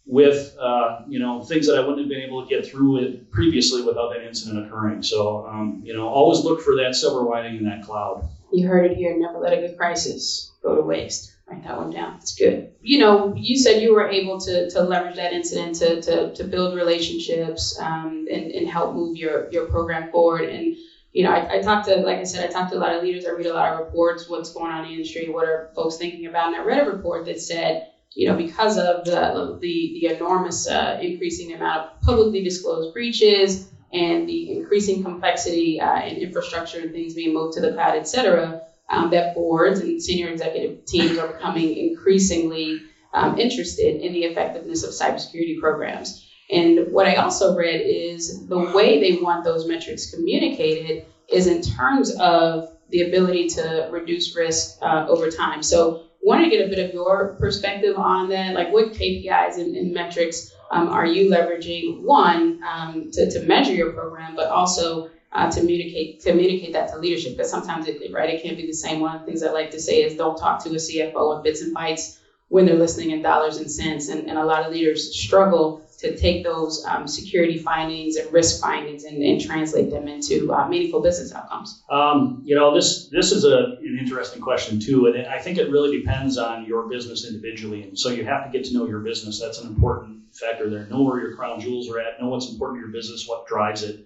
with 0.06 0.56
uh, 0.60 1.00
you 1.06 1.18
know 1.18 1.42
things 1.42 1.66
that 1.66 1.76
I 1.76 1.80
wouldn't 1.80 2.00
have 2.00 2.08
been 2.08 2.22
able 2.22 2.42
to 2.42 2.48
get 2.48 2.66
through 2.66 2.98
it 2.98 3.30
previously 3.30 3.82
without 3.82 4.12
that 4.12 4.26
incident 4.26 4.66
occurring. 4.66 5.02
So 5.02 5.46
um, 5.46 5.80
you 5.84 5.94
know, 5.94 6.08
always 6.08 6.40
look 6.40 6.60
for 6.60 6.76
that 6.76 6.94
silver 6.94 7.22
lining 7.22 7.56
in 7.56 7.64
that 7.64 7.84
cloud. 7.84 8.28
You 8.52 8.66
heard 8.66 8.90
it 8.90 8.96
here. 8.96 9.16
Never 9.16 9.38
let 9.38 9.52
a 9.52 9.56
good 9.56 9.76
crisis 9.76 10.52
go 10.62 10.74
to 10.74 10.82
waste. 10.82 11.35
Write 11.48 11.62
that 11.62 11.76
one 11.76 11.90
down. 11.90 12.16
It's 12.16 12.34
good. 12.34 12.72
You 12.80 12.98
know, 12.98 13.32
you 13.36 13.56
said 13.56 13.80
you 13.80 13.94
were 13.94 14.08
able 14.08 14.40
to, 14.40 14.68
to 14.70 14.82
leverage 14.82 15.14
that 15.16 15.32
incident 15.32 15.76
to, 15.76 16.02
to, 16.02 16.34
to 16.34 16.44
build 16.44 16.74
relationships 16.74 17.78
um, 17.78 18.26
and, 18.30 18.50
and 18.50 18.68
help 18.68 18.94
move 18.94 19.16
your, 19.16 19.48
your 19.52 19.66
program 19.66 20.10
forward. 20.10 20.48
And, 20.48 20.74
you 21.12 21.22
know, 21.22 21.30
I, 21.30 21.58
I 21.58 21.62
talked 21.62 21.86
to, 21.86 21.96
like 21.96 22.18
I 22.18 22.24
said, 22.24 22.48
I 22.48 22.52
talked 22.52 22.72
to 22.72 22.78
a 22.78 22.80
lot 22.80 22.94
of 22.94 23.02
leaders. 23.04 23.26
I 23.26 23.30
read 23.30 23.46
a 23.46 23.54
lot 23.54 23.72
of 23.72 23.78
reports, 23.78 24.28
what's 24.28 24.52
going 24.52 24.72
on 24.72 24.84
in 24.84 24.88
the 24.88 24.94
industry, 24.94 25.28
what 25.28 25.46
are 25.46 25.70
folks 25.76 25.96
thinking 25.96 26.26
about. 26.26 26.48
And 26.48 26.56
I 26.56 26.64
read 26.64 26.84
a 26.84 26.90
report 26.90 27.26
that 27.26 27.40
said, 27.40 27.92
you 28.14 28.28
know, 28.28 28.36
because 28.36 28.76
of 28.76 29.04
the, 29.04 29.58
the, 29.60 30.00
the 30.00 30.16
enormous 30.16 30.66
uh, 30.66 30.98
increasing 31.00 31.52
amount 31.52 31.90
of 31.90 32.00
publicly 32.00 32.42
disclosed 32.42 32.92
breaches 32.92 33.68
and 33.92 34.28
the 34.28 34.52
increasing 34.56 35.04
complexity 35.04 35.80
uh, 35.80 36.00
in 36.04 36.16
infrastructure 36.16 36.80
and 36.80 36.92
things 36.92 37.14
being 37.14 37.32
moved 37.32 37.54
to 37.54 37.60
the 37.60 37.72
cloud, 37.72 37.94
et 37.94 38.08
cetera, 38.08 38.62
um, 38.88 39.10
that 39.10 39.34
boards 39.34 39.80
and 39.80 40.00
senior 40.00 40.28
executive 40.28 40.84
teams 40.86 41.18
are 41.18 41.28
becoming 41.28 41.76
increasingly 41.76 42.80
um, 43.12 43.38
interested 43.38 43.96
in 43.96 44.12
the 44.12 44.24
effectiveness 44.24 44.82
of 44.82 44.90
cybersecurity 44.90 45.58
programs. 45.58 46.22
And 46.50 46.92
what 46.92 47.06
I 47.06 47.14
also 47.14 47.56
read 47.56 47.80
is 47.80 48.46
the 48.46 48.58
way 48.58 49.00
they 49.00 49.18
want 49.20 49.44
those 49.44 49.66
metrics 49.66 50.10
communicated 50.10 51.02
is 51.28 51.46
in 51.46 51.60
terms 51.60 52.10
of 52.10 52.62
the 52.88 53.00
ability 53.00 53.46
to 53.46 53.88
reduce 53.90 54.34
risk 54.34 54.76
uh, 54.80 55.04
over 55.08 55.28
time. 55.28 55.62
So, 55.62 55.98
wanted 56.22 56.44
to 56.44 56.50
get 56.56 56.64
a 56.64 56.68
bit 56.68 56.78
of 56.78 56.92
your 56.92 57.34
perspective 57.38 57.96
on 57.96 58.28
that. 58.28 58.54
Like, 58.54 58.70
what 58.70 58.92
KPIs 58.92 59.58
and, 59.58 59.74
and 59.74 59.92
metrics 59.92 60.52
um, 60.70 60.88
are 60.88 61.06
you 61.06 61.28
leveraging? 61.30 62.00
One, 62.00 62.58
um, 62.64 63.10
to, 63.12 63.28
to 63.30 63.40
measure 63.40 63.72
your 63.72 63.88
program, 63.88 64.34
but 64.36 64.48
also 64.48 65.02
uh, 65.32 65.46
to 65.46 65.60
communicate 65.60 66.10
communicate 66.20 66.72
that 66.72 66.88
to 66.88 66.96
leadership 66.96 67.32
because 67.32 67.48
sometimes 67.48 67.86
it 67.86 67.96
right 68.10 68.28
it 68.28 68.38
can't 68.40 68.56
be 68.56 68.64
the 68.64 68.72
same. 68.72 68.98
One 68.98 69.12
of 69.12 69.20
the 69.20 69.24
things 69.24 69.42
I 69.42 69.48
like 69.48 69.70
to 69.70 69.78
say 69.78 70.00
is 70.02 70.14
don't 70.14 70.36
talk 70.36 70.58
to 70.60 70.70
a 70.70 70.76
CFO 70.76 71.32
in 71.32 71.40
bits 71.40 71.60
and 71.60 71.72
bytes 71.74 72.10
when 72.48 72.64
they're 72.64 72.76
listening 72.76 73.10
in 73.10 73.20
dollars 73.20 73.56
and 73.56 73.70
cents. 73.70 74.08
And, 74.08 74.24
and 74.28 74.38
a 74.38 74.44
lot 74.44 74.62
of 74.62 74.70
leaders 74.70 75.08
struggle 75.10 75.74
to 75.98 76.10
take 76.10 76.42
those 76.42 76.78
um, 76.84 77.06
security 77.06 77.56
findings 77.56 78.16
and 78.16 78.30
risk 78.30 78.58
findings 78.58 79.04
and, 79.04 79.22
and 79.22 79.40
translate 79.40 79.88
them 79.88 80.06
into 80.06 80.52
uh, 80.52 80.64
meaningful 80.64 81.00
business 81.00 81.32
outcomes. 81.34 81.74
Um, 81.88 82.34
you 82.42 82.54
know, 82.54 82.70
this 82.70 82.98
this 83.10 83.32
is 83.32 83.44
a, 83.44 83.64
an 83.78 83.96
interesting 83.98 84.40
question 84.40 84.78
too, 84.78 85.06
and 85.06 85.16
I 85.26 85.38
think 85.38 85.56
it 85.56 85.66
really 85.68 85.88
depends 85.88 86.36
on 86.36 86.60
your 86.62 86.82
business 86.82 87.24
individually. 87.24 87.82
And 87.82 87.96
so 87.98 88.08
you 88.08 88.24
have 88.24 88.42
to 88.42 88.48
get 88.48 88.64
to 88.64 88.72
know 88.72 88.84
your 88.84 89.00
business. 89.00 89.38
That's 89.38 89.58
an 89.58 89.64
important 89.64 90.18
factor 90.32 90.68
there. 90.68 90.84
Know 90.84 91.00
where 91.00 91.18
your 91.18 91.30
crown 91.30 91.58
jewels 91.58 91.88
are 91.88 91.98
at. 91.98 92.18
Know 92.18 92.28
what's 92.28 92.46
important 92.46 92.76
to 92.76 92.80
your 92.80 92.88
business. 92.88 93.22
What 93.26 93.42
drives 93.44 93.82
it. 93.82 93.96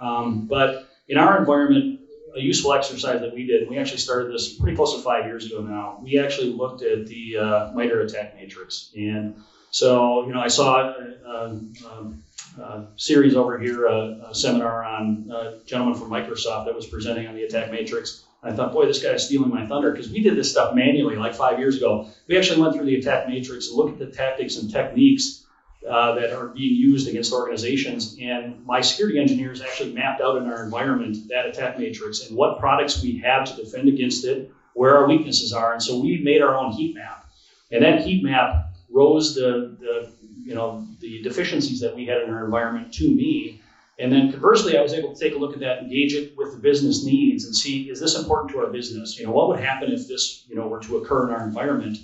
Um, 0.00 0.46
but 0.46 0.88
in 1.08 1.18
our 1.18 1.38
environment, 1.38 2.00
a 2.34 2.40
useful 2.40 2.72
exercise 2.72 3.20
that 3.20 3.34
we 3.34 3.46
did, 3.46 3.68
we 3.68 3.78
actually 3.78 3.98
started 3.98 4.32
this 4.32 4.54
pretty 4.54 4.76
close 4.76 4.94
to 4.94 5.02
five 5.02 5.26
years 5.26 5.46
ago 5.46 5.60
now. 5.62 5.98
We 6.02 6.18
actually 6.18 6.52
looked 6.52 6.82
at 6.82 7.06
the 7.06 7.36
uh, 7.36 7.72
MITRE 7.72 8.02
attack 8.02 8.34
matrix. 8.36 8.90
And 8.96 9.34
so, 9.70 10.26
you 10.26 10.32
know, 10.32 10.40
I 10.40 10.48
saw 10.48 10.94
a, 10.94 11.16
a, 11.26 12.62
a 12.62 12.86
series 12.96 13.36
over 13.36 13.58
here, 13.58 13.86
a, 13.86 14.28
a, 14.30 14.34
seminar 14.34 14.84
on 14.84 15.30
uh, 15.30 15.34
a 15.34 15.58
gentleman 15.66 15.94
from 15.94 16.10
Microsoft 16.10 16.66
that 16.66 16.74
was 16.74 16.86
presenting 16.86 17.26
on 17.26 17.34
the 17.34 17.44
attack 17.44 17.70
matrix. 17.70 18.24
I 18.42 18.52
thought, 18.52 18.72
boy, 18.72 18.86
this 18.86 19.02
guy's 19.02 19.26
stealing 19.26 19.50
my 19.50 19.66
thunder 19.66 19.90
because 19.90 20.08
we 20.08 20.22
did 20.22 20.36
this 20.36 20.50
stuff 20.50 20.74
manually 20.74 21.16
like 21.16 21.34
five 21.34 21.58
years 21.58 21.76
ago. 21.76 22.08
We 22.26 22.38
actually 22.38 22.60
went 22.60 22.74
through 22.74 22.86
the 22.86 22.96
attack 22.96 23.28
matrix 23.28 23.68
and 23.68 23.76
looked 23.76 24.00
at 24.00 24.10
the 24.10 24.16
tactics 24.16 24.56
and 24.56 24.70
techniques 24.70 25.44
uh, 25.88 26.14
that 26.14 26.32
are 26.32 26.48
being 26.48 26.74
used 26.74 27.08
against 27.08 27.32
organizations. 27.32 28.16
And 28.20 28.64
my 28.66 28.80
security 28.80 29.18
engineers 29.18 29.62
actually 29.62 29.92
mapped 29.92 30.20
out 30.20 30.36
in 30.36 30.46
our 30.46 30.64
environment 30.64 31.28
that 31.28 31.46
attack 31.46 31.78
matrix 31.78 32.26
and 32.26 32.36
what 32.36 32.58
products 32.58 33.02
we 33.02 33.18
have 33.18 33.46
to 33.46 33.56
defend 33.56 33.88
against 33.88 34.24
it, 34.24 34.50
where 34.74 34.96
our 34.96 35.08
weaknesses 35.08 35.52
are. 35.52 35.72
And 35.72 35.82
so 35.82 35.98
we 35.98 36.18
made 36.18 36.42
our 36.42 36.54
own 36.54 36.72
heat 36.72 36.94
map. 36.94 37.26
And 37.70 37.82
that 37.82 38.02
heat 38.02 38.22
map 38.22 38.66
rose 38.90 39.34
the, 39.34 39.76
the 39.80 40.12
you 40.42 40.54
know 40.54 40.86
the 40.98 41.22
deficiencies 41.22 41.80
that 41.80 41.94
we 41.94 42.06
had 42.06 42.22
in 42.22 42.30
our 42.30 42.44
environment 42.44 42.92
to 42.94 43.08
me. 43.08 43.60
And 43.98 44.10
then 44.10 44.32
conversely, 44.32 44.78
I 44.78 44.82
was 44.82 44.94
able 44.94 45.14
to 45.14 45.20
take 45.20 45.34
a 45.34 45.38
look 45.38 45.52
at 45.52 45.60
that, 45.60 45.78
engage 45.78 46.14
it 46.14 46.32
with 46.36 46.52
the 46.52 46.58
business 46.58 47.04
needs, 47.04 47.44
and 47.44 47.54
see 47.54 47.88
is 47.90 48.00
this 48.00 48.18
important 48.18 48.50
to 48.52 48.60
our 48.60 48.70
business? 48.70 49.18
You 49.18 49.26
know, 49.26 49.32
what 49.32 49.48
would 49.48 49.60
happen 49.60 49.92
if 49.92 50.08
this 50.08 50.44
you 50.48 50.56
know 50.56 50.66
were 50.66 50.80
to 50.80 50.98
occur 50.98 51.28
in 51.28 51.34
our 51.34 51.44
environment? 51.44 51.98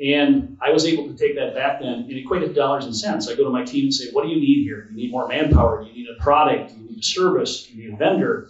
And 0.00 0.56
I 0.60 0.70
was 0.70 0.86
able 0.86 1.06
to 1.08 1.16
take 1.16 1.36
that 1.36 1.54
back 1.54 1.80
then 1.80 1.92
and 1.92 2.12
equate 2.12 2.42
it 2.42 2.48
to 2.48 2.54
dollars 2.54 2.86
and 2.86 2.96
cents. 2.96 3.28
I 3.28 3.34
go 3.34 3.44
to 3.44 3.50
my 3.50 3.64
team 3.64 3.84
and 3.84 3.94
say, 3.94 4.10
what 4.12 4.24
do 4.24 4.30
you 4.30 4.40
need 4.40 4.64
here? 4.64 4.88
You 4.90 4.96
need 4.96 5.10
more 5.10 5.28
manpower? 5.28 5.82
You 5.82 5.92
need 5.92 6.08
a 6.08 6.20
product? 6.20 6.72
You 6.72 6.88
need 6.88 6.98
a 6.98 7.02
service? 7.02 7.68
You 7.70 7.84
need 7.84 7.94
a 7.94 7.96
vendor? 7.96 8.48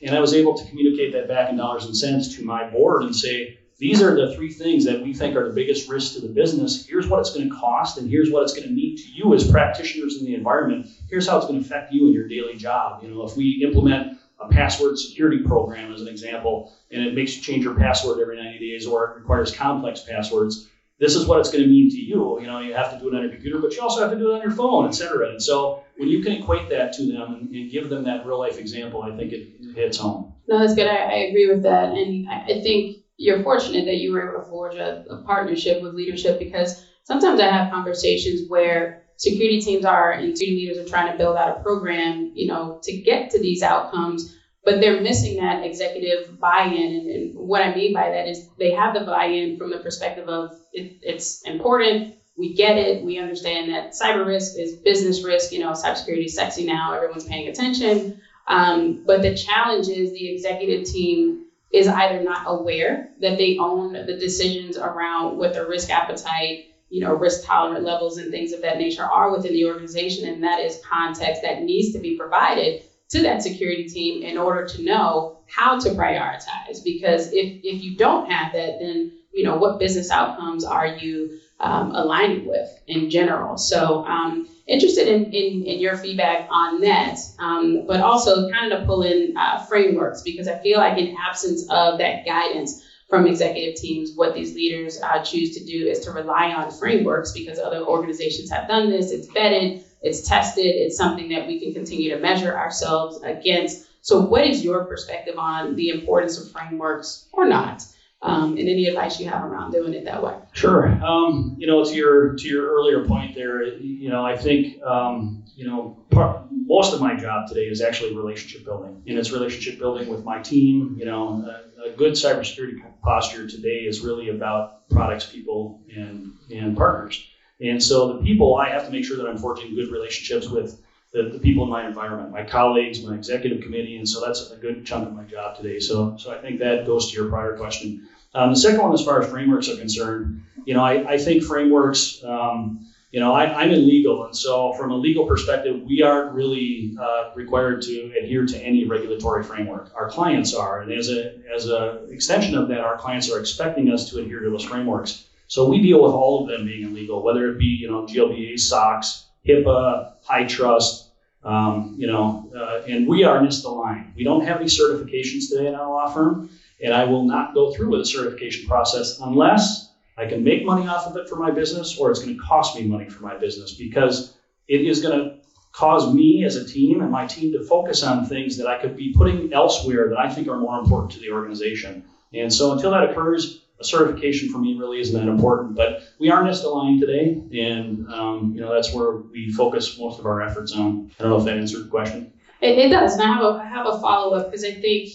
And 0.00 0.16
I 0.16 0.20
was 0.20 0.32
able 0.32 0.56
to 0.56 0.64
communicate 0.66 1.12
that 1.12 1.28
back 1.28 1.50
in 1.50 1.56
dollars 1.56 1.84
and 1.84 1.96
cents 1.96 2.36
to 2.36 2.44
my 2.44 2.70
board 2.70 3.02
and 3.02 3.14
say, 3.14 3.58
these 3.78 4.02
are 4.02 4.14
the 4.14 4.34
three 4.34 4.52
things 4.52 4.84
that 4.86 5.02
we 5.02 5.14
think 5.14 5.36
are 5.36 5.46
the 5.46 5.54
biggest 5.54 5.88
risks 5.88 6.14
to 6.14 6.20
the 6.20 6.28
business. 6.28 6.84
Here's 6.84 7.06
what 7.06 7.20
it's 7.20 7.32
going 7.32 7.48
to 7.48 7.54
cost, 7.54 7.96
and 7.96 8.10
here's 8.10 8.30
what 8.30 8.42
it's 8.42 8.52
going 8.52 8.66
to 8.66 8.74
mean 8.74 8.96
to 8.96 9.08
you 9.12 9.34
as 9.34 9.48
practitioners 9.48 10.18
in 10.18 10.26
the 10.26 10.34
environment. 10.34 10.88
Here's 11.08 11.28
how 11.28 11.36
it's 11.36 11.46
going 11.46 11.60
to 11.60 11.64
affect 11.64 11.92
you 11.92 12.08
in 12.08 12.12
your 12.12 12.26
daily 12.26 12.56
job. 12.56 13.04
You 13.04 13.10
know, 13.10 13.24
if 13.24 13.36
we 13.36 13.62
implement 13.64 14.18
a 14.40 14.48
password 14.48 14.98
security 14.98 15.44
program 15.44 15.92
as 15.92 16.00
an 16.00 16.08
example, 16.08 16.72
and 16.90 17.06
it 17.06 17.14
makes 17.14 17.36
you 17.36 17.42
change 17.42 17.62
your 17.62 17.76
password 17.76 18.18
every 18.20 18.36
90 18.36 18.58
days, 18.58 18.84
or 18.84 19.12
it 19.12 19.20
requires 19.20 19.54
complex 19.54 20.00
passwords, 20.00 20.68
this 20.98 21.14
is 21.14 21.26
what 21.26 21.38
it's 21.38 21.50
going 21.50 21.62
to 21.62 21.68
mean 21.68 21.90
to 21.90 21.96
you. 21.96 22.40
You 22.40 22.46
know, 22.46 22.60
you 22.60 22.74
have 22.74 22.92
to 22.92 22.98
do 22.98 23.08
it 23.08 23.14
on 23.14 23.22
your 23.22 23.30
computer, 23.30 23.58
but 23.58 23.74
you 23.74 23.82
also 23.82 24.00
have 24.00 24.10
to 24.10 24.18
do 24.18 24.32
it 24.32 24.34
on 24.34 24.42
your 24.42 24.50
phone, 24.50 24.88
et 24.88 24.92
cetera. 24.92 25.30
And 25.30 25.42
so 25.42 25.84
when 25.96 26.08
you 26.08 26.22
can 26.22 26.32
equate 26.32 26.68
that 26.70 26.92
to 26.94 27.06
them 27.06 27.34
and, 27.34 27.50
and 27.50 27.70
give 27.70 27.88
them 27.88 28.04
that 28.04 28.26
real 28.26 28.38
life 28.38 28.58
example, 28.58 29.02
I 29.02 29.16
think 29.16 29.32
it, 29.32 29.48
it 29.60 29.76
hits 29.76 29.98
home. 29.98 30.34
No, 30.48 30.58
that's 30.58 30.74
good. 30.74 30.88
I, 30.88 30.96
I 30.96 31.14
agree 31.28 31.48
with 31.48 31.62
that. 31.62 31.92
And 31.92 32.28
I, 32.28 32.60
think 32.62 33.04
you're 33.16 33.42
fortunate 33.42 33.84
that 33.84 33.96
you 33.96 34.12
were 34.12 34.30
able 34.30 34.44
to 34.44 34.50
forge 34.50 34.74
a, 34.74 35.04
a 35.08 35.22
partnership 35.22 35.82
with 35.82 35.94
leadership 35.94 36.38
because 36.38 36.84
sometimes 37.04 37.40
I 37.40 37.48
have 37.48 37.72
conversations 37.72 38.48
where 38.48 39.04
security 39.16 39.60
teams 39.60 39.84
are 39.84 40.12
and 40.12 40.36
security 40.36 40.66
leaders 40.66 40.78
are 40.78 40.88
trying 40.88 41.12
to 41.12 41.18
build 41.18 41.36
out 41.36 41.58
a 41.58 41.62
program, 41.62 42.32
you 42.34 42.48
know, 42.48 42.80
to 42.82 42.96
get 42.96 43.30
to 43.30 43.40
these 43.40 43.62
outcomes 43.62 44.34
but 44.68 44.82
they're 44.82 45.00
missing 45.00 45.36
that 45.36 45.64
executive 45.64 46.38
buy-in. 46.38 46.92
And, 46.92 47.10
and, 47.10 47.34
what 47.34 47.62
I 47.62 47.74
mean 47.74 47.94
by 47.94 48.10
that 48.10 48.28
is 48.28 48.46
they 48.58 48.72
have 48.72 48.92
the 48.92 49.00
buy-in 49.00 49.56
from 49.56 49.70
the 49.70 49.78
perspective 49.78 50.28
of 50.28 50.54
it, 50.74 50.92
it's 51.00 51.40
important. 51.46 52.14
We 52.36 52.54
get 52.54 52.76
it. 52.76 53.02
We 53.02 53.16
understand 53.16 53.70
that 53.70 53.92
cyber 53.92 54.26
risk 54.26 54.58
is 54.58 54.76
business 54.76 55.24
risk. 55.24 55.52
You 55.52 55.60
know, 55.60 55.72
cybersecurity 55.72 56.26
is 56.26 56.34
sexy 56.34 56.66
now. 56.66 56.92
Everyone's 56.92 57.24
paying 57.24 57.48
attention. 57.48 58.20
Um, 58.46 59.00
but 59.06 59.22
the 59.22 59.34
challenge 59.34 59.88
is 59.88 60.12
the 60.12 60.28
executive 60.28 60.84
team 60.84 61.46
is 61.72 61.88
either 61.88 62.22
not 62.22 62.42
aware 62.44 63.06
that 63.20 63.38
they 63.38 63.56
own 63.58 63.94
the 63.94 64.16
decisions 64.18 64.76
around 64.76 65.38
what 65.38 65.54
their 65.54 65.66
risk 65.66 65.88
appetite, 65.88 66.58
you 66.90 67.00
know, 67.00 67.14
risk 67.14 67.40
tolerant 67.42 67.84
levels 67.84 68.18
and 68.18 68.30
things 68.30 68.52
of 68.52 68.60
that 68.60 68.76
nature 68.76 69.06
are 69.06 69.30
within 69.30 69.52
the 69.52 69.64
organization, 69.64 70.26
and 70.26 70.42
that 70.42 70.58
is 70.58 70.76
context 70.76 71.40
that 71.40 71.58
needs 71.58 71.92
to 71.92 71.98
be 71.98 72.16
provided 72.16 72.82
to 73.10 73.22
that 73.22 73.42
security 73.42 73.88
team 73.88 74.22
in 74.22 74.38
order 74.38 74.66
to 74.66 74.82
know 74.82 75.28
how 75.46 75.78
to 75.78 75.90
prioritize. 75.90 76.82
Because 76.84 77.28
if, 77.32 77.54
if 77.62 77.82
you 77.82 77.96
don't 77.96 78.30
have 78.30 78.52
that, 78.52 78.78
then 78.78 79.10
you 79.32 79.44
know 79.44 79.56
what 79.56 79.78
business 79.78 80.10
outcomes 80.10 80.64
are 80.64 80.86
you 80.86 81.30
um, 81.60 81.92
aligning 81.94 82.46
with 82.46 82.68
in 82.86 83.10
general. 83.10 83.56
So 83.56 84.04
um, 84.06 84.46
interested 84.66 85.08
in, 85.08 85.32
in, 85.32 85.64
in, 85.64 85.80
your 85.80 85.96
feedback 85.96 86.46
on 86.50 86.80
that, 86.80 87.16
um, 87.38 87.84
but 87.86 88.00
also 88.00 88.48
kind 88.48 88.72
of 88.72 88.86
pull 88.86 89.02
in 89.02 89.34
uh, 89.36 89.58
frameworks 89.58 90.22
because 90.22 90.46
I 90.46 90.54
feel 90.60 90.78
like 90.78 90.98
in 90.98 91.14
absence 91.28 91.64
of 91.68 91.98
that 91.98 92.24
guidance 92.24 92.80
from 93.08 93.26
executive 93.26 93.74
teams, 93.74 94.12
what 94.14 94.34
these 94.34 94.54
leaders 94.54 94.98
uh, 95.02 95.20
choose 95.20 95.50
to 95.50 95.64
do 95.64 95.86
is 95.86 96.00
to 96.00 96.12
rely 96.12 96.52
on 96.52 96.70
frameworks 96.70 97.32
because 97.32 97.58
other 97.58 97.80
organizations 97.80 98.50
have 98.50 98.68
done 98.68 98.90
this. 98.90 99.10
It's 99.10 99.26
vetted 99.28 99.80
it's 100.00 100.20
tested, 100.20 100.74
it's 100.76 100.96
something 100.96 101.28
that 101.28 101.44
we 101.44 101.56
can 101.56 101.72
continue 101.72 102.08
to 102.10 102.16
measure 102.16 102.54
ourselves 102.54 103.18
against. 103.22 103.78
So, 104.00 104.18
what 104.18 104.44
is 104.44 104.62
your 104.62 104.80
perspective 104.80 105.36
on 105.38 105.74
the 105.74 105.88
importance 105.88 106.36
of 106.36 106.46
frameworks 106.46 107.18
or 107.32 107.44
not? 107.44 107.84
Um, 108.20 108.56
and 108.56 108.68
any 108.68 108.86
advice 108.86 109.18
you 109.18 109.26
have 109.26 109.42
around 109.42 109.70
doing 109.70 109.92
it 109.92 110.04
that 110.04 110.20
way? 110.20 110.34
Sure. 110.52 110.92
Um, 111.00 111.52
you 111.56 111.66
know, 111.66 111.82
to 111.82 111.94
your 111.94 112.30
to 112.38 112.48
your 112.48 112.64
earlier 112.64 112.98
point 113.00 113.32
there, 113.32 113.62
you 113.62 114.08
know, 114.08 114.24
I 114.24 114.34
think 114.34 114.66
um, 114.84 115.36
you 115.54 115.64
know 115.64 115.92
part, 116.10 116.32
most 116.50 116.92
of 116.92 116.98
my 116.98 117.14
job 117.14 117.46
today 117.46 117.66
is 117.66 117.80
actually 117.80 118.10
relationship 118.10 118.64
building, 118.64 118.96
and 119.06 119.16
it's 119.16 119.30
relationship 119.30 119.78
building 119.78 120.06
with 120.08 120.24
my 120.24 120.38
team. 120.38 120.94
You 120.96 121.04
know, 121.04 121.40
a, 121.44 121.86
a 121.86 121.90
good 121.90 122.14
cybersecurity 122.14 122.74
posture 123.04 123.44
today 123.44 123.84
is 123.86 124.00
really 124.00 124.28
about 124.28 124.64
products, 124.90 125.24
people, 125.24 125.72
and 125.88 126.30
and 126.50 126.74
partners. 126.74 127.20
And 127.60 127.82
so 127.82 128.12
the 128.12 128.22
people, 128.22 128.56
I 128.56 128.68
have 128.68 128.86
to 128.86 128.92
make 128.92 129.04
sure 129.04 129.16
that 129.16 129.26
I'm 129.26 129.38
forging 129.38 129.74
good 129.74 129.90
relationships 129.90 130.48
with 130.48 130.80
the, 131.12 131.24
the 131.24 131.38
people 131.38 131.64
in 131.64 131.70
my 131.70 131.86
environment, 131.86 132.30
my 132.30 132.44
colleagues, 132.44 133.02
my 133.02 133.14
executive 133.14 133.62
committee, 133.62 133.96
and 133.96 134.08
so 134.08 134.24
that's 134.24 134.50
a 134.50 134.56
good 134.56 134.84
chunk 134.84 135.08
of 135.08 135.14
my 135.14 135.24
job 135.24 135.56
today. 135.56 135.80
So, 135.80 136.16
so 136.18 136.32
I 136.32 136.38
think 136.38 136.60
that 136.60 136.86
goes 136.86 137.10
to 137.10 137.16
your 137.16 137.28
prior 137.28 137.56
question. 137.56 138.08
Um, 138.34 138.50
the 138.50 138.56
second 138.56 138.80
one, 138.80 138.92
as 138.92 139.04
far 139.04 139.22
as 139.22 139.30
frameworks 139.30 139.68
are 139.68 139.76
concerned, 139.76 140.42
you 140.64 140.74
know, 140.74 140.84
I, 140.84 141.14
I 141.14 141.18
think 141.18 141.42
frameworks, 141.42 142.22
um, 142.22 142.86
you 143.10 143.20
know, 143.20 143.32
I, 143.32 143.64
am 143.64 143.70
in 143.70 143.86
legal, 143.86 144.26
and 144.26 144.36
so 144.36 144.74
from 144.74 144.90
a 144.90 144.96
legal 144.96 145.26
perspective, 145.26 145.80
we 145.82 146.02
aren't 146.02 146.34
really 146.34 146.94
uh, 147.00 147.30
required 147.34 147.80
to 147.82 148.12
adhere 148.22 148.44
to 148.44 148.58
any 148.58 148.84
regulatory 148.84 149.42
framework. 149.42 149.90
Our 149.96 150.10
clients 150.10 150.54
are, 150.54 150.82
and 150.82 150.92
as 150.92 151.08
a 151.08 151.32
as 151.50 151.70
a 151.70 152.04
extension 152.10 152.54
of 152.54 152.68
that, 152.68 152.80
our 152.80 152.98
clients 152.98 153.30
are 153.30 153.40
expecting 153.40 153.90
us 153.90 154.10
to 154.10 154.18
adhere 154.18 154.40
to 154.40 154.50
those 154.50 154.64
frameworks. 154.64 155.24
So 155.48 155.68
we 155.68 155.82
deal 155.82 156.02
with 156.02 156.12
all 156.12 156.42
of 156.42 156.48
them 156.48 156.66
being 156.66 156.84
illegal, 156.84 157.22
whether 157.22 157.50
it 157.50 157.58
be 157.58 157.66
you 157.66 157.90
know 157.90 158.06
GLBA, 158.06 158.58
SOX, 158.58 159.26
HIPAA, 159.46 160.12
HITRUST, 160.28 161.10
um, 161.44 161.96
you 161.98 162.06
know, 162.06 162.50
uh, 162.56 162.82
and 162.86 163.08
we 163.08 163.24
are 163.24 163.40
NIST 163.40 163.64
aligned. 163.64 164.12
We 164.14 164.24
don't 164.24 164.44
have 164.44 164.58
any 164.58 164.66
certifications 164.66 165.48
today 165.48 165.66
in 165.66 165.74
our 165.74 165.88
law 165.88 166.08
firm, 166.08 166.50
and 166.82 166.92
I 166.92 167.04
will 167.04 167.24
not 167.24 167.54
go 167.54 167.72
through 167.72 167.90
with 167.90 168.00
a 168.00 168.04
certification 168.04 168.68
process 168.68 169.18
unless 169.20 169.88
I 170.18 170.26
can 170.26 170.42
make 170.42 170.64
money 170.64 170.86
off 170.86 171.06
of 171.06 171.16
it 171.16 171.28
for 171.28 171.36
my 171.36 171.50
business 171.50 171.96
or 171.96 172.10
it's 172.10 172.20
going 172.20 172.36
to 172.36 172.42
cost 172.42 172.76
me 172.76 172.86
money 172.86 173.08
for 173.08 173.22
my 173.22 173.36
business 173.36 173.72
because 173.72 174.34
it 174.66 174.82
is 174.82 175.00
going 175.00 175.18
to 175.18 175.36
cause 175.72 176.12
me 176.12 176.44
as 176.44 176.56
a 176.56 176.66
team 176.66 177.00
and 177.00 177.10
my 177.10 177.24
team 177.26 177.52
to 177.52 177.62
focus 177.62 178.02
on 178.02 178.26
things 178.26 178.56
that 178.56 178.66
I 178.66 178.80
could 178.80 178.96
be 178.96 179.14
putting 179.16 179.52
elsewhere 179.52 180.08
that 180.08 180.18
I 180.18 180.28
think 180.28 180.48
are 180.48 180.58
more 180.58 180.80
important 180.80 181.12
to 181.12 181.20
the 181.20 181.30
organization. 181.30 182.04
And 182.34 182.52
so 182.52 182.72
until 182.72 182.90
that 182.90 183.10
occurs, 183.10 183.62
a 183.80 183.84
certification 183.84 184.50
for 184.50 184.58
me 184.58 184.76
really 184.78 185.00
isn't 185.00 185.14
that 185.14 185.30
important. 185.30 185.74
But 185.74 186.02
we 186.18 186.30
are 186.30 186.42
NIST 186.42 186.64
aligned 186.64 187.00
today, 187.00 187.40
and 187.52 188.08
um, 188.12 188.52
you 188.54 188.60
know 188.60 188.72
that's 188.72 188.92
where 188.92 189.12
we 189.12 189.52
focus 189.52 189.98
most 189.98 190.18
of 190.18 190.26
our 190.26 190.42
efforts 190.42 190.72
on. 190.72 191.10
I 191.18 191.22
don't 191.22 191.32
know 191.32 191.38
if 191.38 191.44
that 191.44 191.56
answered 191.56 191.84
the 191.84 191.88
question. 191.88 192.32
It, 192.60 192.78
it 192.78 192.88
does. 192.90 193.14
And 193.14 193.22
I 193.22 193.26
have 193.26 193.42
a, 193.42 193.58
I 193.62 193.66
have 193.66 193.86
a 193.86 194.00
follow 194.00 194.34
up 194.34 194.46
because 194.46 194.64
I 194.64 194.72
think 194.72 195.10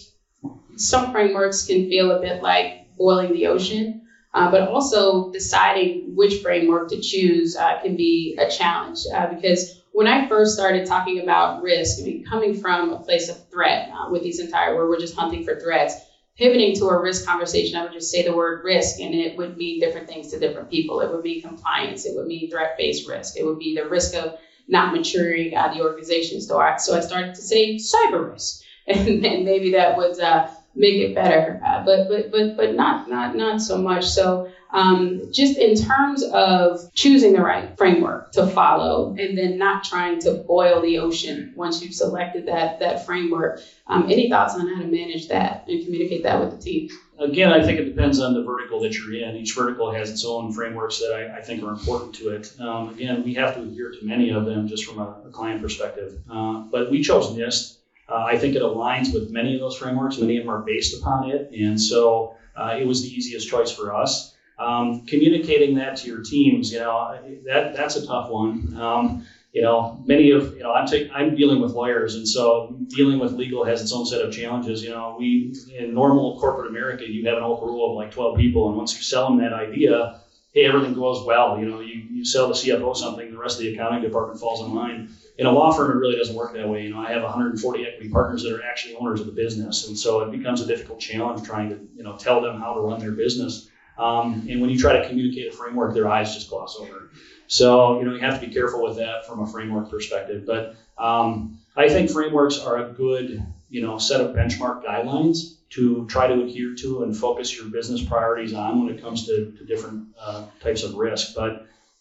some 0.76 1.12
frameworks 1.12 1.66
can 1.66 1.88
feel 1.88 2.10
a 2.10 2.20
bit 2.20 2.42
like 2.42 2.96
boiling 2.96 3.32
the 3.32 3.46
ocean. 3.46 4.00
Uh, 4.32 4.50
but 4.50 4.62
also 4.62 5.30
deciding 5.30 6.12
which 6.16 6.42
framework 6.42 6.88
to 6.88 7.00
choose 7.00 7.54
uh, 7.54 7.80
can 7.80 7.94
be 7.94 8.36
a 8.40 8.50
challenge 8.50 8.98
uh, 9.14 9.28
because 9.28 9.80
when 9.94 10.08
I 10.08 10.26
first 10.26 10.54
started 10.54 10.86
talking 10.86 11.20
about 11.20 11.62
risk, 11.62 12.00
I 12.00 12.02
mean, 12.02 12.24
coming 12.24 12.52
from 12.52 12.90
a 12.90 12.98
place 12.98 13.28
of 13.28 13.36
threat 13.48 13.88
uh, 13.92 14.10
with 14.10 14.24
eSentire, 14.24 14.74
where 14.74 14.88
we're 14.88 14.98
just 14.98 15.14
hunting 15.14 15.44
for 15.44 15.54
threats, 15.60 15.94
pivoting 16.36 16.74
to 16.76 16.86
a 16.86 16.98
risk 17.00 17.24
conversation, 17.24 17.76
I 17.76 17.82
would 17.82 17.92
just 17.92 18.10
say 18.10 18.22
the 18.22 18.32
word 18.34 18.64
risk, 18.64 18.98
and 19.00 19.14
it 19.14 19.36
would 19.36 19.56
mean 19.56 19.78
different 19.80 20.08
things 20.08 20.28
to 20.28 20.38
different 20.38 20.68
people. 20.70 21.00
It 21.00 21.10
would 21.10 21.22
mean 21.22 21.40
compliance. 21.42 22.04
It 22.06 22.14
would 22.14 22.26
mean 22.26 22.48
threat-based 22.48 23.06
risk. 23.06 23.36
It 23.36 23.44
would 23.44 23.58
be 23.58 23.74
the 23.74 23.86
risk 23.86 24.14
of 24.14 24.32
not 24.68 24.92
maturing 24.92 25.54
uh, 25.54 25.68
the 25.68 25.80
organization. 25.82 26.40
So 26.40 26.58
I, 26.58 26.74
so 26.76 26.94
I 26.94 27.00
started 27.00 27.34
to 27.34 27.42
say 27.42 27.74
cyber 27.76 28.30
risk, 28.32 28.60
and, 28.86 29.24
and 29.24 29.44
maybe 29.44 29.70
that 29.70 29.94
would 29.96 30.18
uh, 30.20 30.42
make 30.74 30.96
it 30.96 31.14
better, 31.14 31.58
uh, 31.64 31.78
but 31.84 32.08
but 32.08 32.30
but 32.30 32.56
but 32.56 32.72
not 32.72 33.06
not 33.06 33.34
not 33.34 33.60
so 33.60 33.76
much. 33.78 34.04
So 34.06 34.42
um, 34.74 35.32
just 35.32 35.56
in 35.56 35.76
terms 35.76 36.24
of 36.24 36.92
choosing 36.94 37.32
the 37.32 37.40
right 37.40 37.78
framework 37.78 38.32
to 38.32 38.44
follow 38.48 39.14
and 39.16 39.38
then 39.38 39.56
not 39.56 39.84
trying 39.84 40.18
to 40.18 40.34
boil 40.34 40.82
the 40.82 40.98
ocean 40.98 41.52
once 41.54 41.80
you've 41.80 41.94
selected 41.94 42.46
that, 42.46 42.80
that 42.80 43.06
framework. 43.06 43.60
Um, 43.86 44.10
any 44.10 44.28
thoughts 44.28 44.54
on 44.54 44.66
how 44.66 44.80
to 44.80 44.86
manage 44.86 45.28
that 45.28 45.66
and 45.68 45.84
communicate 45.84 46.24
that 46.24 46.40
with 46.40 46.50
the 46.50 46.58
team? 46.58 46.90
Again, 47.20 47.52
I 47.52 47.64
think 47.64 47.78
it 47.78 47.84
depends 47.84 48.18
on 48.18 48.34
the 48.34 48.42
vertical 48.42 48.80
that 48.80 48.92
you're 48.98 49.14
in. 49.14 49.36
Each 49.36 49.54
vertical 49.54 49.92
has 49.92 50.10
its 50.10 50.24
own 50.24 50.52
frameworks 50.52 50.98
that 50.98 51.12
I, 51.14 51.38
I 51.38 51.40
think 51.40 51.62
are 51.62 51.70
important 51.70 52.16
to 52.16 52.30
it. 52.30 52.52
Um, 52.60 52.88
again, 52.88 53.22
we 53.22 53.34
have 53.34 53.54
to 53.54 53.62
adhere 53.62 53.92
to 53.92 54.04
many 54.04 54.30
of 54.30 54.44
them 54.44 54.66
just 54.66 54.84
from 54.84 54.98
a, 54.98 55.22
a 55.24 55.30
client 55.30 55.62
perspective. 55.62 56.18
Uh, 56.28 56.64
but 56.72 56.90
we 56.90 57.00
chose 57.00 57.30
NIST. 57.30 57.76
Uh, 58.08 58.24
I 58.24 58.38
think 58.38 58.56
it 58.56 58.62
aligns 58.62 59.14
with 59.14 59.30
many 59.30 59.54
of 59.54 59.60
those 59.60 59.76
frameworks. 59.78 60.18
Many 60.18 60.38
of 60.38 60.46
them 60.46 60.52
are 60.52 60.62
based 60.62 61.00
upon 61.00 61.30
it. 61.30 61.52
And 61.52 61.80
so 61.80 62.34
uh, 62.56 62.76
it 62.76 62.88
was 62.88 63.02
the 63.02 63.08
easiest 63.08 63.48
choice 63.48 63.70
for 63.70 63.94
us. 63.94 64.33
Um, 64.58 65.04
communicating 65.06 65.74
that 65.76 65.96
to 65.98 66.06
your 66.06 66.22
teams, 66.22 66.70
you 66.72 66.78
know, 66.78 67.18
that 67.44 67.74
that's 67.74 67.96
a 67.96 68.06
tough 68.06 68.30
one. 68.30 68.76
Um, 68.76 69.26
you 69.52 69.62
know, 69.62 70.02
many 70.04 70.30
of 70.30 70.52
you 70.54 70.64
know, 70.64 70.72
I'm 70.72 70.86
take, 70.86 71.08
I'm 71.14 71.36
dealing 71.36 71.60
with 71.60 71.72
lawyers, 71.72 72.16
and 72.16 72.26
so 72.26 72.76
dealing 72.88 73.20
with 73.20 73.32
legal 73.32 73.64
has 73.64 73.80
its 73.80 73.92
own 73.92 74.04
set 74.04 74.20
of 74.20 74.32
challenges. 74.32 74.82
You 74.82 74.90
know, 74.90 75.16
we 75.18 75.54
in 75.76 75.94
normal 75.94 76.38
corporate 76.38 76.70
America, 76.70 77.08
you 77.08 77.26
have 77.28 77.36
an 77.36 77.44
open 77.44 77.68
rule 77.68 77.90
of 77.90 77.96
like 77.96 78.10
12 78.10 78.36
people, 78.36 78.68
and 78.68 78.76
once 78.76 78.96
you 78.96 79.02
sell 79.02 79.28
them 79.28 79.38
that 79.38 79.52
idea, 79.52 80.18
hey, 80.54 80.64
everything 80.64 80.94
goes 80.94 81.24
well. 81.24 81.58
You 81.58 81.66
know, 81.66 81.80
you, 81.80 81.94
you 82.10 82.24
sell 82.24 82.48
the 82.48 82.54
CFO 82.54 82.96
something, 82.96 83.30
the 83.30 83.36
rest 83.36 83.58
of 83.58 83.64
the 83.64 83.74
accounting 83.74 84.02
department 84.02 84.40
falls 84.40 84.60
in 84.60 84.74
line. 84.74 85.08
In 85.36 85.46
a 85.46 85.50
law 85.52 85.72
firm, 85.72 85.90
it 85.90 86.00
really 86.00 86.16
doesn't 86.16 86.34
work 86.34 86.52
that 86.54 86.68
way. 86.68 86.82
You 86.82 86.90
know, 86.90 86.98
I 86.98 87.10
have 87.10 87.22
140 87.22 87.86
equity 87.86 88.08
partners 88.08 88.42
that 88.44 88.52
are 88.52 88.62
actually 88.62 88.94
owners 88.94 89.20
of 89.20 89.26
the 89.26 89.32
business, 89.32 89.86
and 89.86 89.98
so 89.98 90.20
it 90.20 90.30
becomes 90.30 90.60
a 90.60 90.66
difficult 90.66 91.00
challenge 91.00 91.44
trying 91.44 91.68
to 91.70 91.78
you 91.94 92.02
know 92.02 92.16
tell 92.16 92.40
them 92.40 92.58
how 92.58 92.72
to 92.74 92.80
run 92.80 93.00
their 93.00 93.12
business. 93.12 93.68
Um, 93.98 94.46
and 94.48 94.60
when 94.60 94.70
you 94.70 94.78
try 94.78 94.92
to 94.92 95.00
communicate 95.06 95.48
a 95.48 95.52
framework, 95.52 95.94
their 95.94 96.08
eyes 96.08 96.34
just 96.34 96.48
gloss 96.48 96.76
over. 96.76 97.08
So, 97.46 97.98
you 97.98 98.04
know, 98.04 98.12
you 98.12 98.20
have 98.20 98.34
to 98.34 98.40
be 98.40 98.52
careful 98.52 98.82
with 98.82 98.96
that 98.96 99.26
from 99.26 99.40
a 99.40 99.46
framework 99.46 99.88
perspective. 99.88 100.44
But 100.46 100.72
um, 100.98 101.44
I 101.76 101.88
think 101.88 102.10
frameworks 102.10 102.58
are 102.58 102.76
a 102.76 102.82
good, 102.82 103.38
you 103.68 103.80
know, 103.80 103.98
set 103.98 104.20
of 104.20 104.32
benchmark 104.32 104.82
guidelines 104.82 105.38
to 105.70 106.04
try 106.06 106.26
to 106.26 106.40
adhere 106.40 106.72
to 106.72 107.02
and 107.02 107.16
focus 107.16 107.56
your 107.56 107.66
business 107.66 108.00
priorities 108.00 108.52
on 108.52 108.78
when 108.78 108.88
it 108.88 108.96
comes 108.96 109.22
to, 109.22 109.44
to 109.56 109.64
different 109.64 110.00
uh, 110.18 110.40
types 110.60 110.82
of 110.82 110.94
risk. 110.94 111.28
But 111.34 111.52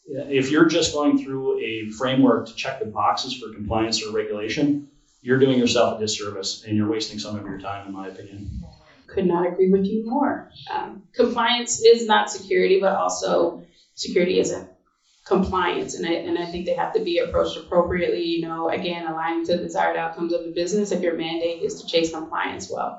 if 0.05 0.49
you're 0.51 0.65
just 0.65 0.91
going 0.91 1.15
through 1.15 1.57
a 1.59 1.85
framework 1.85 2.45
to 2.45 2.53
check 2.53 2.77
the 2.79 2.85
boxes 2.85 3.33
for 3.33 3.49
compliance 3.49 4.01
or 4.01 4.11
regulation, 4.11 4.75
you're 5.21 5.37
doing 5.37 5.57
yourself 5.57 5.91
a 5.91 5.95
disservice 5.95 6.57
and 6.65 6.75
you're 6.75 6.87
wasting 6.87 7.17
some 7.17 7.35
of 7.35 7.45
your 7.45 7.57
time, 7.57 7.85
in 7.85 7.91
my 7.91 8.07
opinion. 8.07 8.45
Could 9.13 9.25
not 9.25 9.45
agree 9.45 9.69
with 9.69 9.87
you 9.87 10.01
more. 10.03 10.41
Um, 10.71 10.99
compliance 11.13 11.79
is 11.79 12.05
not 12.05 12.29
security, 12.29 12.77
but 12.77 12.95
also 12.95 13.53
security 13.95 14.39
isn't 14.39 14.65
compliance. 15.25 15.93
And 15.93 16.05
I, 16.05 16.13
and 16.13 16.37
I 16.37 16.45
think 16.45 16.65
they 16.65 16.73
have 16.73 16.93
to 16.93 17.01
be 17.01 17.19
approached 17.19 17.55
appropriately, 17.55 18.21
you 18.21 18.41
know, 18.41 18.69
again, 18.69 19.05
aligning 19.05 19.43
to 19.45 19.55
the 19.55 19.61
desired 19.61 19.95
outcomes 19.95 20.33
of 20.33 20.43
the 20.43 20.49
business. 20.49 20.91
If 20.91 21.01
your 21.01 21.13
mandate 21.13 21.59
is 21.61 21.75
to 21.75 21.85
chase 21.85 22.09
compliance, 22.09 22.69
well, 22.69 22.93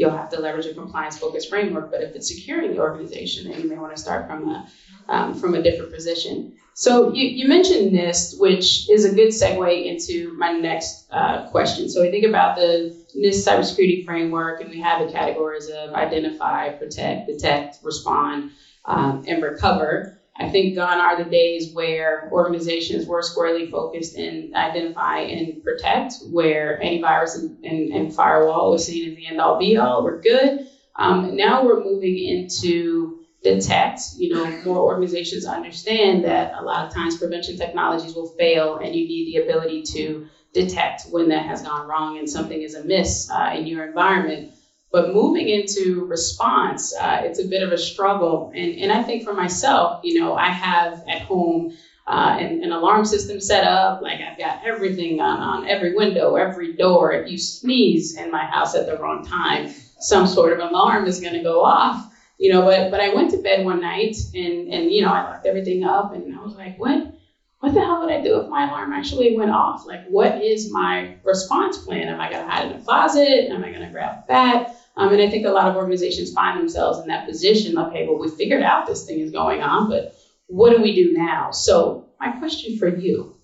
you'll 0.00 0.16
have 0.16 0.30
to 0.30 0.40
leverage 0.40 0.64
a 0.64 0.72
compliance 0.72 1.18
focused 1.18 1.50
framework. 1.50 1.90
But 1.90 2.02
if 2.02 2.16
it's 2.16 2.28
securing 2.28 2.70
the 2.72 2.80
organization, 2.80 3.50
then 3.50 3.60
you 3.60 3.68
may 3.68 3.76
want 3.76 3.94
to 3.94 4.00
start 4.00 4.26
from 4.26 4.48
a 4.48 4.68
um, 5.08 5.34
from 5.34 5.54
a 5.54 5.62
different 5.62 5.92
position. 5.92 6.54
So 6.72 7.12
you, 7.12 7.26
you 7.26 7.48
mentioned 7.48 7.92
NIST, 7.92 8.40
which 8.40 8.88
is 8.88 9.04
a 9.04 9.14
good 9.14 9.28
segue 9.28 9.84
into 9.84 10.32
my 10.38 10.52
next 10.52 11.06
uh, 11.10 11.46
question. 11.48 11.90
So 11.90 12.00
we 12.00 12.10
think 12.10 12.24
about 12.24 12.56
the 12.56 12.96
NIST 13.14 13.46
cybersecurity 13.46 14.06
framework, 14.06 14.62
and 14.62 14.70
we 14.70 14.80
have 14.80 15.04
the 15.04 15.12
categories 15.12 15.68
of 15.68 15.92
identify, 15.92 16.70
protect, 16.70 17.26
detect, 17.26 17.80
respond, 17.82 18.52
um, 18.86 19.24
and 19.26 19.42
recover. 19.42 20.19
I 20.40 20.48
think 20.48 20.74
gone 20.74 20.98
are 20.98 21.22
the 21.22 21.28
days 21.28 21.70
where 21.74 22.28
organizations 22.32 23.06
were 23.06 23.22
squarely 23.22 23.70
focused 23.70 24.14
in 24.14 24.52
identify 24.54 25.18
and 25.18 25.62
protect, 25.62 26.14
where 26.30 26.80
antivirus 26.82 27.36
and, 27.36 27.64
and, 27.64 27.92
and 27.92 28.14
firewall 28.14 28.70
was 28.70 28.86
seen 28.86 29.08
as 29.10 29.14
the 29.14 29.26
end 29.26 29.40
all 29.40 29.58
be 29.58 29.76
all. 29.76 30.02
We're 30.02 30.20
good. 30.20 30.66
Um, 30.96 31.36
now 31.36 31.62
we're 31.62 31.82
moving 31.82 32.18
into 32.18 33.12
detect. 33.42 34.00
You 34.16 34.34
know, 34.34 34.46
more 34.64 34.78
organizations 34.78 35.44
understand 35.44 36.24
that 36.24 36.52
a 36.54 36.62
lot 36.62 36.84
of 36.84 36.92
times 36.92 37.16
prevention 37.16 37.56
technologies 37.56 38.14
will 38.14 38.26
fail, 38.38 38.76
and 38.76 38.94
you 38.94 39.04
need 39.06 39.26
the 39.26 39.42
ability 39.42 39.82
to 39.92 40.22
detect 40.52 41.02
when 41.02 41.28
that 41.28 41.44
has 41.44 41.60
gone 41.62 41.86
wrong 41.86 42.18
and 42.18 42.28
something 42.28 42.60
is 42.60 42.74
amiss 42.74 43.28
uh, 43.30 43.50
in 43.52 43.66
your 43.66 43.84
environment. 43.84 44.48
But 44.92 45.12
moving 45.14 45.48
into 45.48 46.04
response, 46.06 46.92
uh, 46.94 47.20
it's 47.22 47.38
a 47.38 47.46
bit 47.46 47.62
of 47.62 47.72
a 47.72 47.78
struggle. 47.78 48.50
And, 48.54 48.74
and 48.76 48.92
I 48.92 49.02
think 49.02 49.22
for 49.22 49.32
myself, 49.32 50.00
you 50.02 50.18
know, 50.18 50.34
I 50.34 50.48
have 50.48 51.04
at 51.08 51.22
home 51.22 51.72
uh, 52.08 52.36
an, 52.40 52.64
an, 52.64 52.72
alarm 52.72 53.04
system 53.04 53.40
set 53.40 53.62
up. 53.62 54.02
Like 54.02 54.20
I've 54.20 54.36
got 54.36 54.64
everything 54.64 55.20
on, 55.20 55.38
on 55.38 55.68
every 55.68 55.94
window, 55.94 56.34
every 56.34 56.72
door. 56.72 57.12
If 57.12 57.30
you 57.30 57.38
sneeze 57.38 58.16
in 58.16 58.32
my 58.32 58.44
house 58.44 58.74
at 58.74 58.86
the 58.86 58.98
wrong 58.98 59.24
time, 59.24 59.72
some 60.00 60.26
sort 60.26 60.52
of 60.52 60.58
alarm 60.58 61.06
is 61.06 61.20
going 61.20 61.34
to 61.34 61.42
go 61.42 61.64
off. 61.64 62.12
You 62.38 62.50
know, 62.50 62.62
but 62.62 62.90
but 62.90 63.00
I 63.00 63.14
went 63.14 63.30
to 63.32 63.36
bed 63.36 63.64
one 63.64 63.80
night 63.80 64.16
and 64.34 64.72
and 64.72 64.90
you 64.90 65.02
know 65.02 65.12
I 65.12 65.24
locked 65.24 65.46
everything 65.46 65.84
up 65.84 66.14
and 66.14 66.34
I 66.34 66.42
was 66.42 66.54
like, 66.54 66.78
what 66.78 67.12
what 67.60 67.74
the 67.74 67.80
hell 67.80 68.00
would 68.00 68.10
I 68.10 68.22
do 68.22 68.40
if 68.40 68.48
my 68.48 68.66
alarm 68.66 68.94
actually 68.94 69.36
went 69.36 69.50
off? 69.50 69.84
Like, 69.86 70.06
what 70.08 70.42
is 70.42 70.72
my 70.72 71.16
response 71.22 71.76
plan? 71.76 72.08
Am 72.08 72.18
I 72.18 72.30
to 72.30 72.42
hide 72.42 72.70
in 72.70 72.80
a 72.80 72.82
closet? 72.82 73.50
Am 73.50 73.62
I 73.62 73.70
going 73.70 73.82
to 73.82 73.90
grab 73.90 74.24
a 74.24 74.26
bat? 74.26 74.79
Um, 75.00 75.14
and 75.14 75.22
I 75.22 75.30
think 75.30 75.46
a 75.46 75.50
lot 75.50 75.66
of 75.66 75.76
organizations 75.76 76.30
find 76.32 76.60
themselves 76.60 76.98
in 77.00 77.06
that 77.08 77.26
position. 77.26 77.78
Okay, 77.78 78.06
well, 78.06 78.18
we 78.18 78.28
figured 78.28 78.62
out 78.62 78.86
this 78.86 79.06
thing 79.06 79.20
is 79.20 79.30
going 79.30 79.62
on, 79.62 79.88
but 79.88 80.14
what 80.46 80.70
do 80.70 80.82
we 80.82 80.94
do 80.94 81.14
now? 81.14 81.50
So, 81.52 82.04
my 82.20 82.38
question 82.38 82.76
for 82.78 82.86
you 82.86 83.34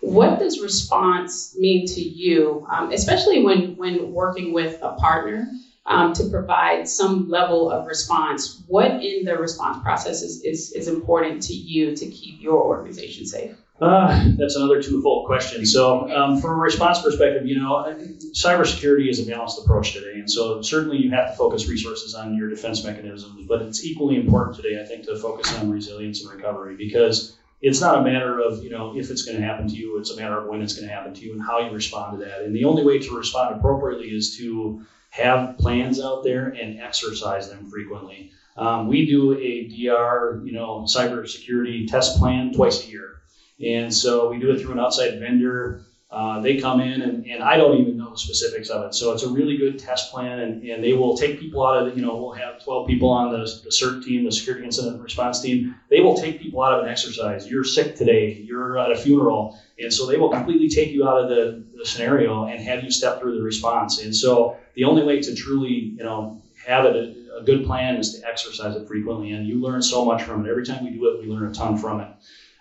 what 0.00 0.38
does 0.38 0.60
response 0.60 1.54
mean 1.56 1.86
to 1.86 2.02
you, 2.02 2.66
um, 2.70 2.90
especially 2.90 3.42
when, 3.42 3.76
when 3.76 4.12
working 4.12 4.52
with 4.52 4.76
a 4.82 4.92
partner 4.96 5.46
um, 5.86 6.12
to 6.14 6.24
provide 6.24 6.88
some 6.88 7.28
level 7.28 7.70
of 7.70 7.86
response? 7.86 8.62
What 8.66 9.02
in 9.02 9.24
the 9.24 9.38
response 9.38 9.78
process 9.82 10.20
is, 10.20 10.42
is, 10.42 10.72
is 10.72 10.88
important 10.88 11.42
to 11.44 11.54
you 11.54 11.96
to 11.96 12.06
keep 12.06 12.40
your 12.40 12.62
organization 12.62 13.24
safe? 13.24 13.54
Uh, 13.80 14.30
that's 14.38 14.54
another 14.54 14.80
twofold 14.80 15.26
question. 15.26 15.66
So, 15.66 16.08
um, 16.14 16.40
from 16.40 16.52
a 16.52 16.62
response 16.62 17.02
perspective, 17.02 17.44
you 17.44 17.60
know, 17.60 17.84
cybersecurity 18.32 19.08
is 19.08 19.18
a 19.18 19.28
balanced 19.28 19.58
approach 19.58 19.92
today, 19.92 20.20
and 20.20 20.30
so 20.30 20.62
certainly 20.62 20.98
you 20.98 21.10
have 21.10 21.30
to 21.32 21.36
focus 21.36 21.68
resources 21.68 22.14
on 22.14 22.36
your 22.36 22.48
defense 22.48 22.84
mechanisms. 22.84 23.46
But 23.48 23.62
it's 23.62 23.84
equally 23.84 24.16
important 24.16 24.56
today, 24.56 24.80
I 24.80 24.86
think, 24.86 25.06
to 25.06 25.16
focus 25.16 25.52
on 25.58 25.70
resilience 25.70 26.22
and 26.24 26.32
recovery 26.32 26.76
because 26.76 27.36
it's 27.62 27.80
not 27.80 27.98
a 27.98 28.02
matter 28.02 28.38
of 28.38 28.62
you 28.62 28.70
know 28.70 28.96
if 28.96 29.10
it's 29.10 29.22
going 29.22 29.40
to 29.40 29.44
happen 29.44 29.66
to 29.66 29.74
you; 29.74 29.98
it's 29.98 30.12
a 30.12 30.16
matter 30.16 30.38
of 30.38 30.46
when 30.46 30.62
it's 30.62 30.74
going 30.74 30.86
to 30.86 30.94
happen 30.94 31.12
to 31.12 31.20
you 31.20 31.32
and 31.32 31.42
how 31.42 31.58
you 31.58 31.72
respond 31.72 32.18
to 32.18 32.24
that. 32.26 32.42
And 32.42 32.54
the 32.54 32.64
only 32.64 32.84
way 32.84 33.00
to 33.00 33.16
respond 33.16 33.56
appropriately 33.56 34.06
is 34.06 34.36
to 34.36 34.86
have 35.10 35.58
plans 35.58 36.00
out 36.00 36.22
there 36.22 36.46
and 36.46 36.80
exercise 36.80 37.50
them 37.50 37.68
frequently. 37.68 38.30
Um, 38.56 38.86
we 38.86 39.06
do 39.06 39.36
a 39.36 39.66
DR, 39.66 40.42
you 40.44 40.52
know, 40.52 40.82
cybersecurity 40.82 41.88
test 41.90 42.18
plan 42.18 42.52
twice 42.52 42.86
a 42.86 42.88
year. 42.88 43.13
And 43.62 43.94
so 43.94 44.30
we 44.30 44.38
do 44.38 44.50
it 44.50 44.60
through 44.60 44.72
an 44.72 44.80
outside 44.80 45.18
vendor. 45.20 45.82
Uh, 46.10 46.40
they 46.40 46.60
come 46.60 46.80
in 46.80 47.02
and, 47.02 47.26
and 47.26 47.42
I 47.42 47.56
don't 47.56 47.80
even 47.80 47.96
know 47.96 48.10
the 48.10 48.18
specifics 48.18 48.68
of 48.68 48.84
it. 48.84 48.94
So 48.94 49.12
it's 49.12 49.24
a 49.24 49.28
really 49.28 49.56
good 49.56 49.80
test 49.80 50.12
plan 50.12 50.38
and, 50.40 50.62
and 50.62 50.82
they 50.82 50.92
will 50.92 51.16
take 51.16 51.40
people 51.40 51.66
out 51.66 51.88
of, 51.88 51.96
you 51.96 52.02
know, 52.02 52.16
we'll 52.16 52.32
have 52.32 52.62
12 52.62 52.86
people 52.86 53.08
on 53.08 53.32
the, 53.32 53.38
the 53.38 53.70
CERT 53.70 54.04
team, 54.04 54.24
the 54.24 54.30
security 54.30 54.64
incident 54.64 55.02
response 55.02 55.40
team. 55.40 55.74
They 55.90 56.00
will 56.00 56.16
take 56.16 56.40
people 56.40 56.62
out 56.62 56.74
of 56.74 56.84
an 56.84 56.90
exercise. 56.90 57.48
You're 57.48 57.64
sick 57.64 57.96
today, 57.96 58.32
you're 58.32 58.78
at 58.78 58.92
a 58.92 58.96
funeral. 58.96 59.58
And 59.78 59.92
so 59.92 60.06
they 60.06 60.16
will 60.16 60.30
completely 60.30 60.68
take 60.68 60.90
you 60.90 61.08
out 61.08 61.20
of 61.20 61.28
the, 61.28 61.64
the 61.76 61.84
scenario 61.84 62.44
and 62.44 62.62
have 62.62 62.84
you 62.84 62.92
step 62.92 63.20
through 63.20 63.36
the 63.36 63.42
response. 63.42 64.00
And 64.00 64.14
so 64.14 64.56
the 64.74 64.84
only 64.84 65.02
way 65.02 65.20
to 65.20 65.34
truly, 65.34 65.94
you 65.96 66.04
know, 66.04 66.40
have 66.64 66.84
it 66.84 67.16
a 67.36 67.42
good 67.42 67.64
plan 67.64 67.96
is 67.96 68.20
to 68.20 68.28
exercise 68.28 68.76
it 68.76 68.86
frequently. 68.86 69.32
And 69.32 69.46
you 69.46 69.60
learn 69.60 69.82
so 69.82 70.04
much 70.04 70.22
from 70.22 70.46
it. 70.46 70.50
Every 70.50 70.64
time 70.64 70.84
we 70.84 70.90
do 70.90 71.06
it, 71.06 71.20
we 71.20 71.26
learn 71.28 71.50
a 71.50 71.52
ton 71.52 71.76
from 71.76 72.00
it. 72.00 72.08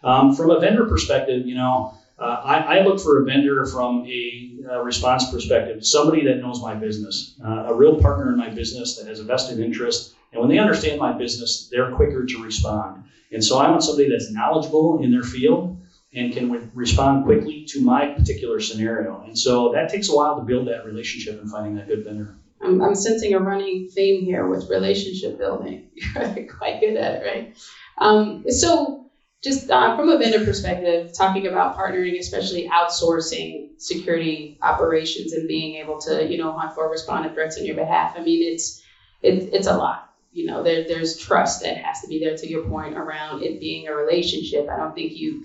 Um, 0.03 0.35
from 0.35 0.51
a 0.51 0.59
vendor 0.59 0.85
perspective, 0.85 1.47
you 1.47 1.55
know, 1.55 1.93
uh, 2.19 2.41
I, 2.43 2.79
I, 2.79 2.83
look 2.83 3.01
for 3.01 3.21
a 3.21 3.25
vendor 3.25 3.65
from 3.65 4.05
a, 4.05 4.59
a, 4.69 4.83
response 4.83 5.31
perspective, 5.31 5.83
somebody 5.85 6.25
that 6.25 6.37
knows 6.37 6.61
my 6.61 6.75
business, 6.75 7.35
uh, 7.43 7.65
a 7.67 7.73
real 7.73 7.99
partner 7.99 8.31
in 8.31 8.37
my 8.37 8.49
business 8.49 8.97
that 8.97 9.07
has 9.07 9.19
a 9.19 9.23
vested 9.23 9.59
interest. 9.59 10.13
And 10.31 10.39
when 10.39 10.49
they 10.49 10.59
understand 10.59 10.99
my 10.99 11.11
business, 11.11 11.69
they're 11.71 11.91
quicker 11.91 12.25
to 12.25 12.43
respond. 12.43 13.05
And 13.31 13.43
so 13.43 13.57
I 13.57 13.69
want 13.69 13.83
somebody 13.83 14.09
that's 14.09 14.31
knowledgeable 14.31 15.01
in 15.01 15.11
their 15.11 15.23
field 15.23 15.81
and 16.13 16.31
can 16.31 16.51
re- 16.51 16.67
respond 16.73 17.25
quickly 17.25 17.65
to 17.69 17.81
my 17.81 18.07
particular 18.07 18.59
scenario. 18.59 19.23
And 19.25 19.37
so 19.37 19.71
that 19.71 19.89
takes 19.89 20.09
a 20.09 20.15
while 20.15 20.35
to 20.35 20.43
build 20.43 20.67
that 20.67 20.85
relationship 20.85 21.41
and 21.41 21.49
finding 21.49 21.75
that 21.75 21.87
good 21.87 22.03
vendor. 22.03 22.35
I'm, 22.61 22.81
I'm 22.81 22.95
sensing 22.95 23.33
a 23.33 23.39
running 23.39 23.89
theme 23.89 24.23
here 24.23 24.47
with 24.47 24.69
relationship 24.69 25.37
building. 25.39 25.89
You're 26.15 26.47
quite 26.47 26.79
good 26.79 26.95
at 26.95 27.21
it, 27.21 27.25
right? 27.25 27.57
Um, 27.97 28.45
so 28.49 29.02
just 29.43 29.69
uh, 29.69 29.95
from 29.95 30.09
a 30.09 30.17
vendor 30.17 30.39
perspective, 30.39 31.09
talking 31.17 31.45
about 31.47 31.75
partnering, 31.75 32.17
especially 32.19 32.67
outsourcing 32.73 33.65
security 33.77 34.55
operations 34.61 35.33
and 35.33 35.47
being 35.47 35.75
able 35.75 35.97
to, 35.99 36.25
you 36.25 36.37
know, 36.37 36.51
hunt 36.53 36.71
for 36.73 36.89
responded 36.89 37.33
threats 37.33 37.57
on 37.57 37.65
your 37.65 37.75
behalf. 37.75 38.11
I 38.15 38.21
mean, 38.21 38.41
it's 38.41 38.73
it, 39.21 39.43
it's 39.51 39.67
a 39.67 39.73
lot. 39.73 39.97
You 40.31 40.45
know, 40.45 40.61
there, 40.63 40.81
there's 40.87 41.13
trust 41.13 41.59
that 41.61 41.75
has 41.77 41.99
to 42.01 42.07
be 42.07 42.19
there. 42.19 42.33
To 42.35 42.47
your 42.47 42.61
point 42.61 42.93
around 42.95 43.41
it 43.41 43.59
being 43.59 43.87
a 43.87 43.93
relationship, 43.93 44.65
I 44.71 44.75
don't 44.75 44.93
think 44.93 45.11
you 45.13 45.37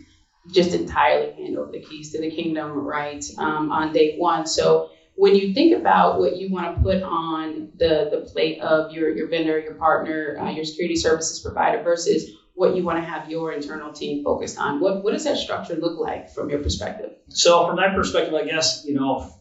just 0.51 0.73
entirely 0.73 1.31
hand 1.37 1.57
over 1.57 1.71
the 1.71 1.79
keys 1.81 2.09
to 2.11 2.19
the 2.19 2.29
kingdom 2.29 2.77
right 2.77 3.23
um, 3.39 3.71
on 3.71 3.91
day 3.91 4.09
one. 4.09 4.47
So 4.47 4.81
when 5.15 5.35
you 5.35 5.47
think 5.49 5.73
about 5.73 6.17
what 6.17 6.33
you 6.35 6.49
want 6.51 6.67
to 6.67 6.81
put 6.81 7.01
on 7.03 7.67
the 7.77 8.07
the 8.11 8.19
plate 8.19 8.57
of 8.61 8.85
your 8.89 9.09
your 9.11 9.27
vendor, 9.27 9.59
your 9.59 9.73
partner, 9.73 10.35
uh, 10.39 10.49
your 10.49 10.65
security 10.65 10.97
services 10.97 11.41
provider 11.41 11.79
versus 11.79 12.25
what 12.59 12.75
you 12.75 12.83
want 12.83 12.99
to 12.99 13.05
have 13.09 13.31
your 13.31 13.53
internal 13.53 13.93
team 13.93 14.25
focused 14.25 14.59
on. 14.59 14.81
What, 14.81 15.05
what 15.05 15.13
does 15.13 15.23
that 15.23 15.37
structure 15.37 15.77
look 15.77 16.01
like 16.01 16.29
from 16.29 16.51
your 16.51 16.59
perspective? 16.59 17.13
So, 17.29 17.65
from 17.69 17.77
that 17.77 17.95
perspective, 17.95 18.35
I 18.35 18.45
guess, 18.45 18.85
you 18.85 18.95
know, 18.95 19.33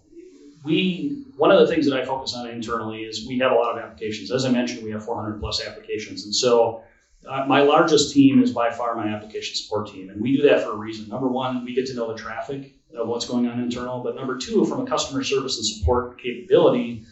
we, 0.64 1.26
one 1.36 1.50
of 1.50 1.60
the 1.60 1.66
things 1.66 1.90
that 1.90 2.00
I 2.00 2.06
focus 2.06 2.36
on 2.36 2.48
internally 2.48 3.02
is 3.02 3.28
we 3.28 3.40
have 3.40 3.52
a 3.52 3.56
lot 3.56 3.76
of 3.76 3.84
applications. 3.84 4.32
As 4.32 4.46
I 4.46 4.52
mentioned, 4.52 4.84
we 4.84 4.92
have 4.92 5.04
400 5.04 5.40
plus 5.40 5.66
applications. 5.66 6.26
And 6.26 6.36
so, 6.36 6.84
uh, 7.28 7.44
my 7.48 7.64
largest 7.64 8.14
team 8.14 8.44
is 8.44 8.52
by 8.52 8.70
far 8.70 8.96
my 8.96 9.08
application 9.08 9.56
support 9.56 9.88
team. 9.88 10.12
And 10.12 10.22
we 10.22 10.38
do 10.38 10.44
that 10.44 10.62
for 10.62 10.74
a 10.74 10.76
reason. 10.76 11.10
Number 11.10 11.28
one, 11.28 11.66
we 11.66 11.74
get 11.74 11.88
to 11.88 11.96
know 11.96 12.08
the 12.12 12.22
traffic 12.22 12.76
of 12.96 13.08
what's 13.08 13.28
going 13.28 13.48
on 13.48 13.60
internal. 13.60 14.04
But 14.04 14.16
number 14.16 14.38
two, 14.38 14.64
from 14.66 14.82
a 14.82 14.86
customer 14.86 15.24
service 15.24 15.58
and 15.58 15.66
support 15.66 16.22
capability, 16.22 17.04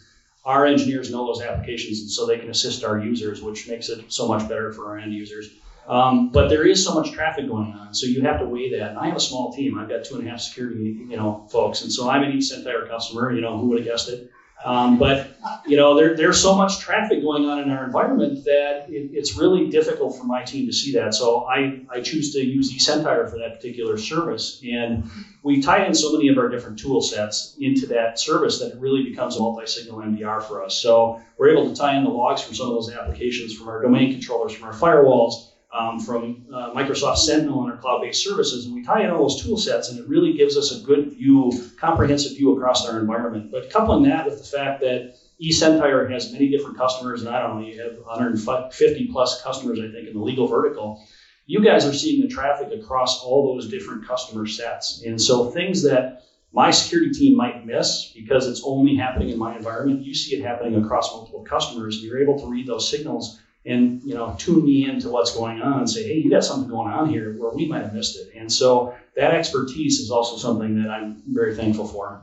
our 0.44 0.66
engineers 0.66 1.10
know 1.10 1.26
those 1.26 1.42
applications 1.42 2.00
and 2.00 2.08
so 2.08 2.26
they 2.26 2.38
can 2.38 2.48
assist 2.48 2.84
our 2.84 3.00
users, 3.00 3.42
which 3.42 3.68
makes 3.68 3.88
it 3.88 4.04
so 4.12 4.28
much 4.28 4.48
better 4.48 4.72
for 4.72 4.86
our 4.90 4.98
end 4.98 5.12
users. 5.12 5.50
Um, 5.88 6.30
but 6.30 6.48
there 6.48 6.66
is 6.66 6.84
so 6.84 6.94
much 6.94 7.12
traffic 7.12 7.46
going 7.46 7.72
on, 7.72 7.94
so 7.94 8.06
you 8.06 8.22
have 8.22 8.40
to 8.40 8.46
weigh 8.46 8.76
that. 8.78 8.90
And 8.90 8.98
I 8.98 9.06
have 9.06 9.16
a 9.16 9.20
small 9.20 9.52
team. 9.52 9.78
I've 9.78 9.88
got 9.88 10.04
two 10.04 10.16
and 10.16 10.26
a 10.26 10.30
half 10.30 10.40
security, 10.40 11.06
you 11.08 11.16
know, 11.16 11.46
folks, 11.50 11.82
and 11.82 11.92
so 11.92 12.08
I'm 12.08 12.22
an 12.22 12.32
East 12.32 12.52
customer. 12.88 13.32
You 13.32 13.40
know, 13.40 13.58
who 13.58 13.68
would 13.68 13.78
have 13.78 13.86
guessed 13.86 14.08
it? 14.08 14.30
Um, 14.64 14.98
but 14.98 15.36
you 15.66 15.76
know, 15.76 15.96
there, 15.96 16.16
there's 16.16 16.40
so 16.40 16.56
much 16.56 16.78
traffic 16.78 17.20
going 17.22 17.44
on 17.44 17.60
in 17.60 17.70
our 17.70 17.84
environment 17.84 18.44
that 18.44 18.86
it, 18.88 19.10
it's 19.12 19.36
really 19.36 19.68
difficult 19.68 20.16
for 20.16 20.24
my 20.24 20.42
team 20.42 20.66
to 20.66 20.72
see 20.72 20.92
that. 20.94 21.14
So 21.14 21.44
I, 21.44 21.82
I 21.90 22.00
choose 22.00 22.32
to 22.32 22.40
use 22.40 22.74
eSentire 22.74 23.30
for 23.30 23.38
that 23.38 23.56
particular 23.56 23.98
service. 23.98 24.60
And 24.68 25.08
we 25.42 25.60
tie 25.60 25.84
in 25.84 25.94
so 25.94 26.12
many 26.12 26.28
of 26.28 26.38
our 26.38 26.48
different 26.48 26.78
tool 26.78 27.02
sets 27.02 27.54
into 27.60 27.86
that 27.88 28.18
service 28.18 28.58
that 28.60 28.72
it 28.72 28.80
really 28.80 29.04
becomes 29.04 29.36
a 29.36 29.40
multi-signal 29.40 29.98
MDR 29.98 30.42
for 30.42 30.64
us. 30.64 30.74
So 30.74 31.20
we're 31.38 31.50
able 31.50 31.68
to 31.68 31.76
tie 31.76 31.96
in 31.96 32.04
the 32.04 32.10
logs 32.10 32.42
from 32.42 32.54
some 32.54 32.68
of 32.68 32.74
those 32.74 32.90
applications 32.90 33.54
from 33.54 33.68
our 33.68 33.82
domain 33.82 34.12
controllers, 34.12 34.54
from 34.54 34.68
our 34.68 34.74
firewalls, 34.74 35.50
um, 35.76 36.00
from 36.00 36.46
uh, 36.52 36.70
Microsoft 36.72 37.18
Sentinel 37.18 37.62
and 37.62 37.72
our 37.72 37.76
cloud-based 37.76 38.22
services, 38.22 38.64
and 38.64 38.74
we 38.74 38.82
tie 38.82 39.02
in 39.02 39.10
all 39.10 39.22
those 39.22 39.42
tool 39.42 39.58
sets, 39.58 39.90
and 39.90 39.98
it 39.98 40.08
really 40.08 40.32
gives 40.32 40.56
us 40.56 40.72
a 40.72 40.80
good 40.80 41.12
view, 41.12 41.52
comprehensive 41.78 42.36
view 42.36 42.56
across 42.56 42.88
our 42.88 42.98
environment. 42.98 43.50
But 43.50 43.70
coupling 43.70 44.04
that 44.04 44.24
with 44.24 44.38
the 44.38 44.56
fact 44.56 44.80
that 44.80 45.16
eSentire 45.42 46.10
has 46.10 46.32
many 46.32 46.48
different 46.48 46.78
customers, 46.78 47.22
and 47.22 47.34
I 47.34 47.42
don't 47.42 47.60
know, 47.60 47.66
you 47.66 47.82
have 47.82 47.98
150 47.98 49.08
plus 49.12 49.42
customers, 49.42 49.78
I 49.78 49.92
think, 49.92 50.08
in 50.08 50.14
the 50.14 50.20
legal 50.20 50.46
vertical. 50.46 51.06
You 51.44 51.62
guys 51.62 51.84
are 51.84 51.92
seeing 51.92 52.22
the 52.22 52.28
traffic 52.28 52.72
across 52.72 53.22
all 53.22 53.54
those 53.54 53.68
different 53.68 54.06
customer 54.06 54.46
sets, 54.46 55.02
and 55.04 55.20
so 55.20 55.50
things 55.50 55.82
that 55.82 56.22
my 56.52 56.70
security 56.70 57.12
team 57.12 57.36
might 57.36 57.66
miss 57.66 58.12
because 58.14 58.46
it's 58.46 58.62
only 58.64 58.96
happening 58.96 59.28
in 59.28 59.38
my 59.38 59.54
environment, 59.56 60.06
you 60.06 60.14
see 60.14 60.36
it 60.36 60.42
happening 60.42 60.82
across 60.82 61.12
multiple 61.12 61.44
customers, 61.44 61.96
and 61.96 62.06
you're 62.06 62.22
able 62.22 62.38
to 62.40 62.46
read 62.46 62.66
those 62.66 62.88
signals 62.90 63.38
and 63.66 63.94
you 64.02 64.14
know 64.14 64.32
tune 64.38 64.62
me 64.64 64.86
into 64.86 65.10
what's 65.10 65.30
going 65.30 65.60
on 65.60 65.78
and 65.78 65.88
say 65.88 66.02
hey 66.04 66.14
you 66.14 66.30
got 66.30 66.44
something 66.44 66.68
going 66.68 66.88
on 66.88 67.06
here 67.06 67.30
where 67.32 67.50
we 67.50 67.66
might 67.66 67.80
have 67.82 67.92
missed 67.92 68.16
it. 68.16 68.26
And 68.34 68.50
so 68.52 68.84
that 69.16 69.32
expertise 69.32 69.98
is 69.98 70.10
also 70.10 70.36
something 70.36 70.74
that 70.74 70.90
i'm 70.90 71.14
very 71.26 71.52
thankful 71.52 71.84
for. 71.84 72.16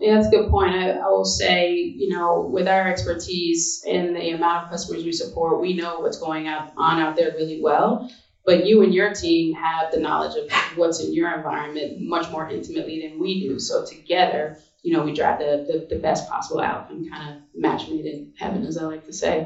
Yeah 0.00 0.12
that's 0.14 0.26
a 0.26 0.30
good 0.30 0.46
point. 0.46 0.72
I, 0.72 0.90
I 0.90 1.08
will 1.08 1.24
say 1.24 1.90
you 1.94 2.08
know 2.08 2.44
with 2.48 2.66
our 2.68 2.86
expertise 2.86 3.80
and 3.84 4.14
the 4.16 4.30
amount 4.30 4.58
of 4.58 4.68
customers 4.68 5.04
we 5.04 5.12
support 5.12 5.58
we 5.58 5.72
know 5.72 5.98
what's 5.98 6.16
going 6.16 6.46
on 6.48 6.98
out 6.98 7.14
there 7.16 7.30
really 7.30 7.58
well. 7.58 7.98
But 8.44 8.60
you 8.60 8.80
and 8.80 8.92
your 8.94 9.10
team 9.10 9.52
have 9.52 9.90
the 9.90 9.98
knowledge 9.98 10.34
of 10.34 10.46
what's 10.74 11.00
in 11.00 11.12
your 11.12 11.30
environment 11.30 11.92
much 11.94 12.28
more 12.30 12.46
intimately 12.46 12.98
than 12.98 13.18
we 13.18 13.34
do. 13.36 13.58
So 13.58 13.80
together 13.80 14.50
you 14.82 14.92
know 14.92 15.02
we 15.02 15.12
drive 15.12 15.38
the, 15.38 15.60
the, 15.66 15.80
the 15.88 15.96
best 15.96 16.24
possible 16.26 16.60
outcome 16.60 17.02
kind 17.04 17.22
of 17.30 17.36
match 17.54 17.86
made 17.86 18.04
in 18.04 18.26
heaven 18.34 18.64
as 18.64 18.76
i 18.76 18.84
like 18.84 19.02
to 19.04 19.12
say 19.12 19.42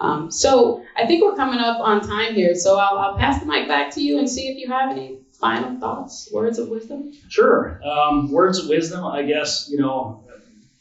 um, 0.00 0.30
so 0.30 0.84
I 0.96 1.06
think 1.06 1.24
we're 1.24 1.36
coming 1.36 1.60
up 1.60 1.80
on 1.80 2.06
time 2.06 2.34
here. 2.34 2.54
So 2.54 2.78
I'll, 2.78 2.98
I'll, 2.98 3.16
pass 3.16 3.40
the 3.40 3.46
mic 3.46 3.66
back 3.66 3.90
to 3.92 4.02
you 4.02 4.18
and 4.18 4.28
see 4.28 4.48
if 4.48 4.58
you 4.58 4.68
have 4.68 4.90
any 4.92 5.20
final 5.32 5.78
thoughts, 5.80 6.28
words 6.32 6.58
of 6.58 6.68
wisdom. 6.68 7.12
Sure. 7.28 7.80
Um, 7.82 8.30
words 8.30 8.58
of 8.58 8.68
wisdom, 8.68 9.04
I 9.04 9.22
guess, 9.22 9.68
you 9.70 9.78
know, 9.78 10.22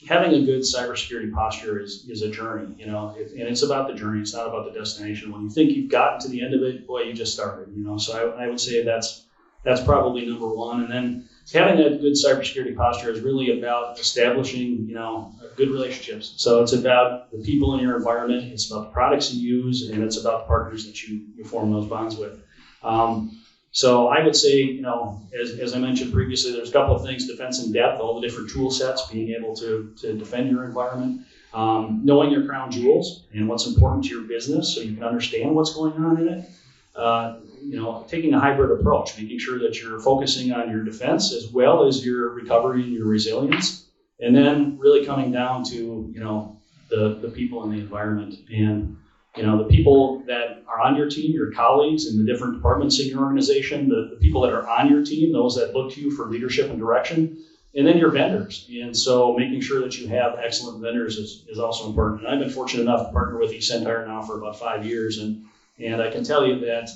having 0.07 0.33
a 0.33 0.45
good 0.45 0.61
cybersecurity 0.61 1.33
posture 1.33 1.79
is, 1.79 2.05
is 2.09 2.21
a 2.21 2.29
journey, 2.29 2.75
you 2.77 2.87
know, 2.87 3.15
it, 3.17 3.31
and 3.31 3.41
it's 3.41 3.63
about 3.63 3.87
the 3.87 3.93
journey. 3.93 4.21
It's 4.21 4.33
not 4.33 4.47
about 4.47 4.65
the 4.65 4.77
destination. 4.77 5.31
When 5.31 5.43
you 5.43 5.49
think 5.49 5.71
you've 5.71 5.89
gotten 5.89 6.19
to 6.21 6.27
the 6.27 6.43
end 6.43 6.53
of 6.53 6.61
it, 6.61 6.85
boy, 6.85 7.03
you 7.03 7.13
just 7.13 7.33
started, 7.33 7.73
you 7.75 7.83
know. 7.83 7.97
So 7.97 8.35
I, 8.37 8.45
I 8.45 8.47
would 8.47 8.59
say 8.59 8.83
that's 8.83 9.23
that's 9.63 9.81
probably 9.81 10.25
number 10.25 10.47
one. 10.47 10.83
And 10.83 10.91
then 10.91 11.29
having 11.53 11.79
a 11.79 11.97
good 11.97 12.13
cybersecurity 12.13 12.75
posture 12.75 13.11
is 13.11 13.21
really 13.21 13.59
about 13.59 13.99
establishing, 13.99 14.87
you 14.87 14.95
know, 14.95 15.33
good 15.55 15.69
relationships. 15.69 16.33
So 16.37 16.61
it's 16.61 16.73
about 16.73 17.31
the 17.31 17.37
people 17.39 17.75
in 17.75 17.81
your 17.81 17.97
environment, 17.97 18.51
it's 18.51 18.71
about 18.71 18.85
the 18.85 18.91
products 18.91 19.33
you 19.33 19.57
use, 19.63 19.89
and 19.89 20.03
it's 20.03 20.17
about 20.17 20.41
the 20.41 20.47
partners 20.47 20.85
that 20.85 21.03
you, 21.03 21.25
you 21.35 21.43
form 21.43 21.71
those 21.71 21.87
bonds 21.87 22.15
with. 22.17 22.41
Um, 22.83 23.39
so 23.71 24.07
I 24.07 24.23
would 24.23 24.35
say, 24.35 24.55
you 24.57 24.81
know, 24.81 25.21
as, 25.39 25.59
as 25.59 25.75
I 25.75 25.79
mentioned 25.79 26.13
previously, 26.13 26.53
there's 26.53 26.69
a 26.69 26.71
couple 26.71 26.95
of 26.95 27.03
things: 27.03 27.27
defense 27.27 27.63
in 27.63 27.73
depth, 27.73 27.99
all 27.99 28.19
the 28.19 28.25
different 28.25 28.49
tool 28.49 28.71
sets, 28.71 29.05
being 29.07 29.35
able 29.37 29.55
to, 29.57 29.93
to 29.97 30.17
defend 30.17 30.49
your 30.49 30.63
environment, 30.63 31.27
um, 31.53 31.99
knowing 32.03 32.31
your 32.31 32.45
crown 32.45 32.71
jewels 32.71 33.25
and 33.33 33.49
what's 33.49 33.67
important 33.67 34.05
to 34.05 34.09
your 34.11 34.21
business, 34.21 34.73
so 34.73 34.81
you 34.81 34.95
can 34.95 35.03
understand 35.03 35.53
what's 35.53 35.73
going 35.73 35.93
on 35.93 36.21
in 36.21 36.27
it. 36.29 36.49
Uh, 36.95 37.39
you 37.69 37.81
know, 37.81 38.05
taking 38.07 38.33
a 38.33 38.39
hybrid 38.39 38.79
approach, 38.79 39.17
making 39.17 39.39
sure 39.39 39.59
that 39.59 39.81
you're 39.81 39.99
focusing 39.99 40.51
on 40.51 40.69
your 40.69 40.83
defense 40.83 41.33
as 41.33 41.47
well 41.51 41.87
as 41.87 42.05
your 42.05 42.29
recovery 42.29 42.83
and 42.83 42.93
your 42.93 43.07
resilience, 43.07 43.85
and 44.19 44.35
then 44.35 44.77
really 44.77 45.05
coming 45.05 45.31
down 45.31 45.63
to 45.65 46.09
you 46.13 46.19
know 46.19 46.57
the 46.89 47.17
the 47.21 47.29
people 47.29 47.63
in 47.63 47.71
the 47.71 47.77
environment 47.77 48.35
and 48.51 48.95
you 49.35 49.43
know 49.43 49.57
the 49.57 49.69
people 49.69 50.19
that 50.27 50.63
are 50.67 50.81
on 50.81 50.95
your 50.95 51.09
team, 51.09 51.31
your 51.31 51.51
colleagues 51.51 52.07
in 52.07 52.17
the 52.17 52.31
different 52.31 52.53
departments 52.55 52.99
in 52.99 53.07
your 53.07 53.23
organization, 53.23 53.89
the, 53.89 54.09
the 54.11 54.19
people 54.21 54.41
that 54.41 54.53
are 54.53 54.67
on 54.67 54.89
your 54.89 55.03
team, 55.03 55.33
those 55.33 55.55
that 55.55 55.73
look 55.73 55.91
to 55.93 56.01
you 56.01 56.11
for 56.11 56.27
leadership 56.27 56.69
and 56.69 56.79
direction, 56.79 57.37
and 57.75 57.85
then 57.85 57.97
your 57.97 58.11
vendors. 58.11 58.67
And 58.69 58.95
so 58.95 59.33
making 59.33 59.61
sure 59.61 59.81
that 59.81 59.97
you 59.97 60.07
have 60.07 60.37
excellent 60.41 60.81
vendors 60.81 61.17
is, 61.17 61.43
is 61.49 61.59
also 61.59 61.87
important. 61.87 62.21
And 62.21 62.29
I've 62.29 62.39
been 62.39 62.49
fortunate 62.49 62.83
enough 62.83 63.07
to 63.07 63.11
partner 63.11 63.37
with 63.37 63.51
eSentire 63.51 64.05
now 64.07 64.21
for 64.21 64.37
about 64.37 64.57
five 64.57 64.85
years, 64.85 65.17
and 65.17 65.45
and 65.77 66.01
I 66.01 66.09
can 66.09 66.23
tell 66.23 66.47
you 66.47 66.59
that 66.61 66.89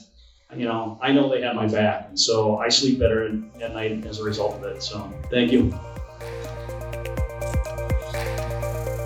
you 0.56 0.66
know, 0.66 0.98
I 1.02 1.12
know 1.12 1.30
they 1.30 1.42
have 1.42 1.56
my 1.56 1.68
back. 1.68 2.08
And 2.10 2.20
so 2.20 2.58
I 2.58 2.70
sleep 2.70 3.00
better 3.00 3.26
at 3.62 3.74
night 3.74 4.06
as 4.06 4.20
a 4.20 4.24
result 4.24 4.56
of 4.56 4.64
it. 4.64 4.82
So 4.82 5.12
thank 5.30 5.52
you. 5.52 5.70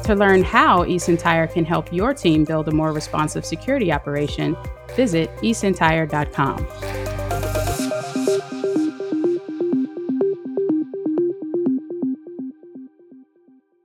To 0.06 0.15
learn 0.15 0.43
how 0.43 0.84
eSentire 0.84 1.51
can 1.51 1.63
help 1.63 1.93
your 1.93 2.13
team 2.13 2.43
build 2.43 2.67
a 2.67 2.71
more 2.71 2.91
responsive 2.91 3.45
security 3.45 3.91
operation, 3.91 4.58
visit 4.95 5.29
esentire.com. 5.38 6.92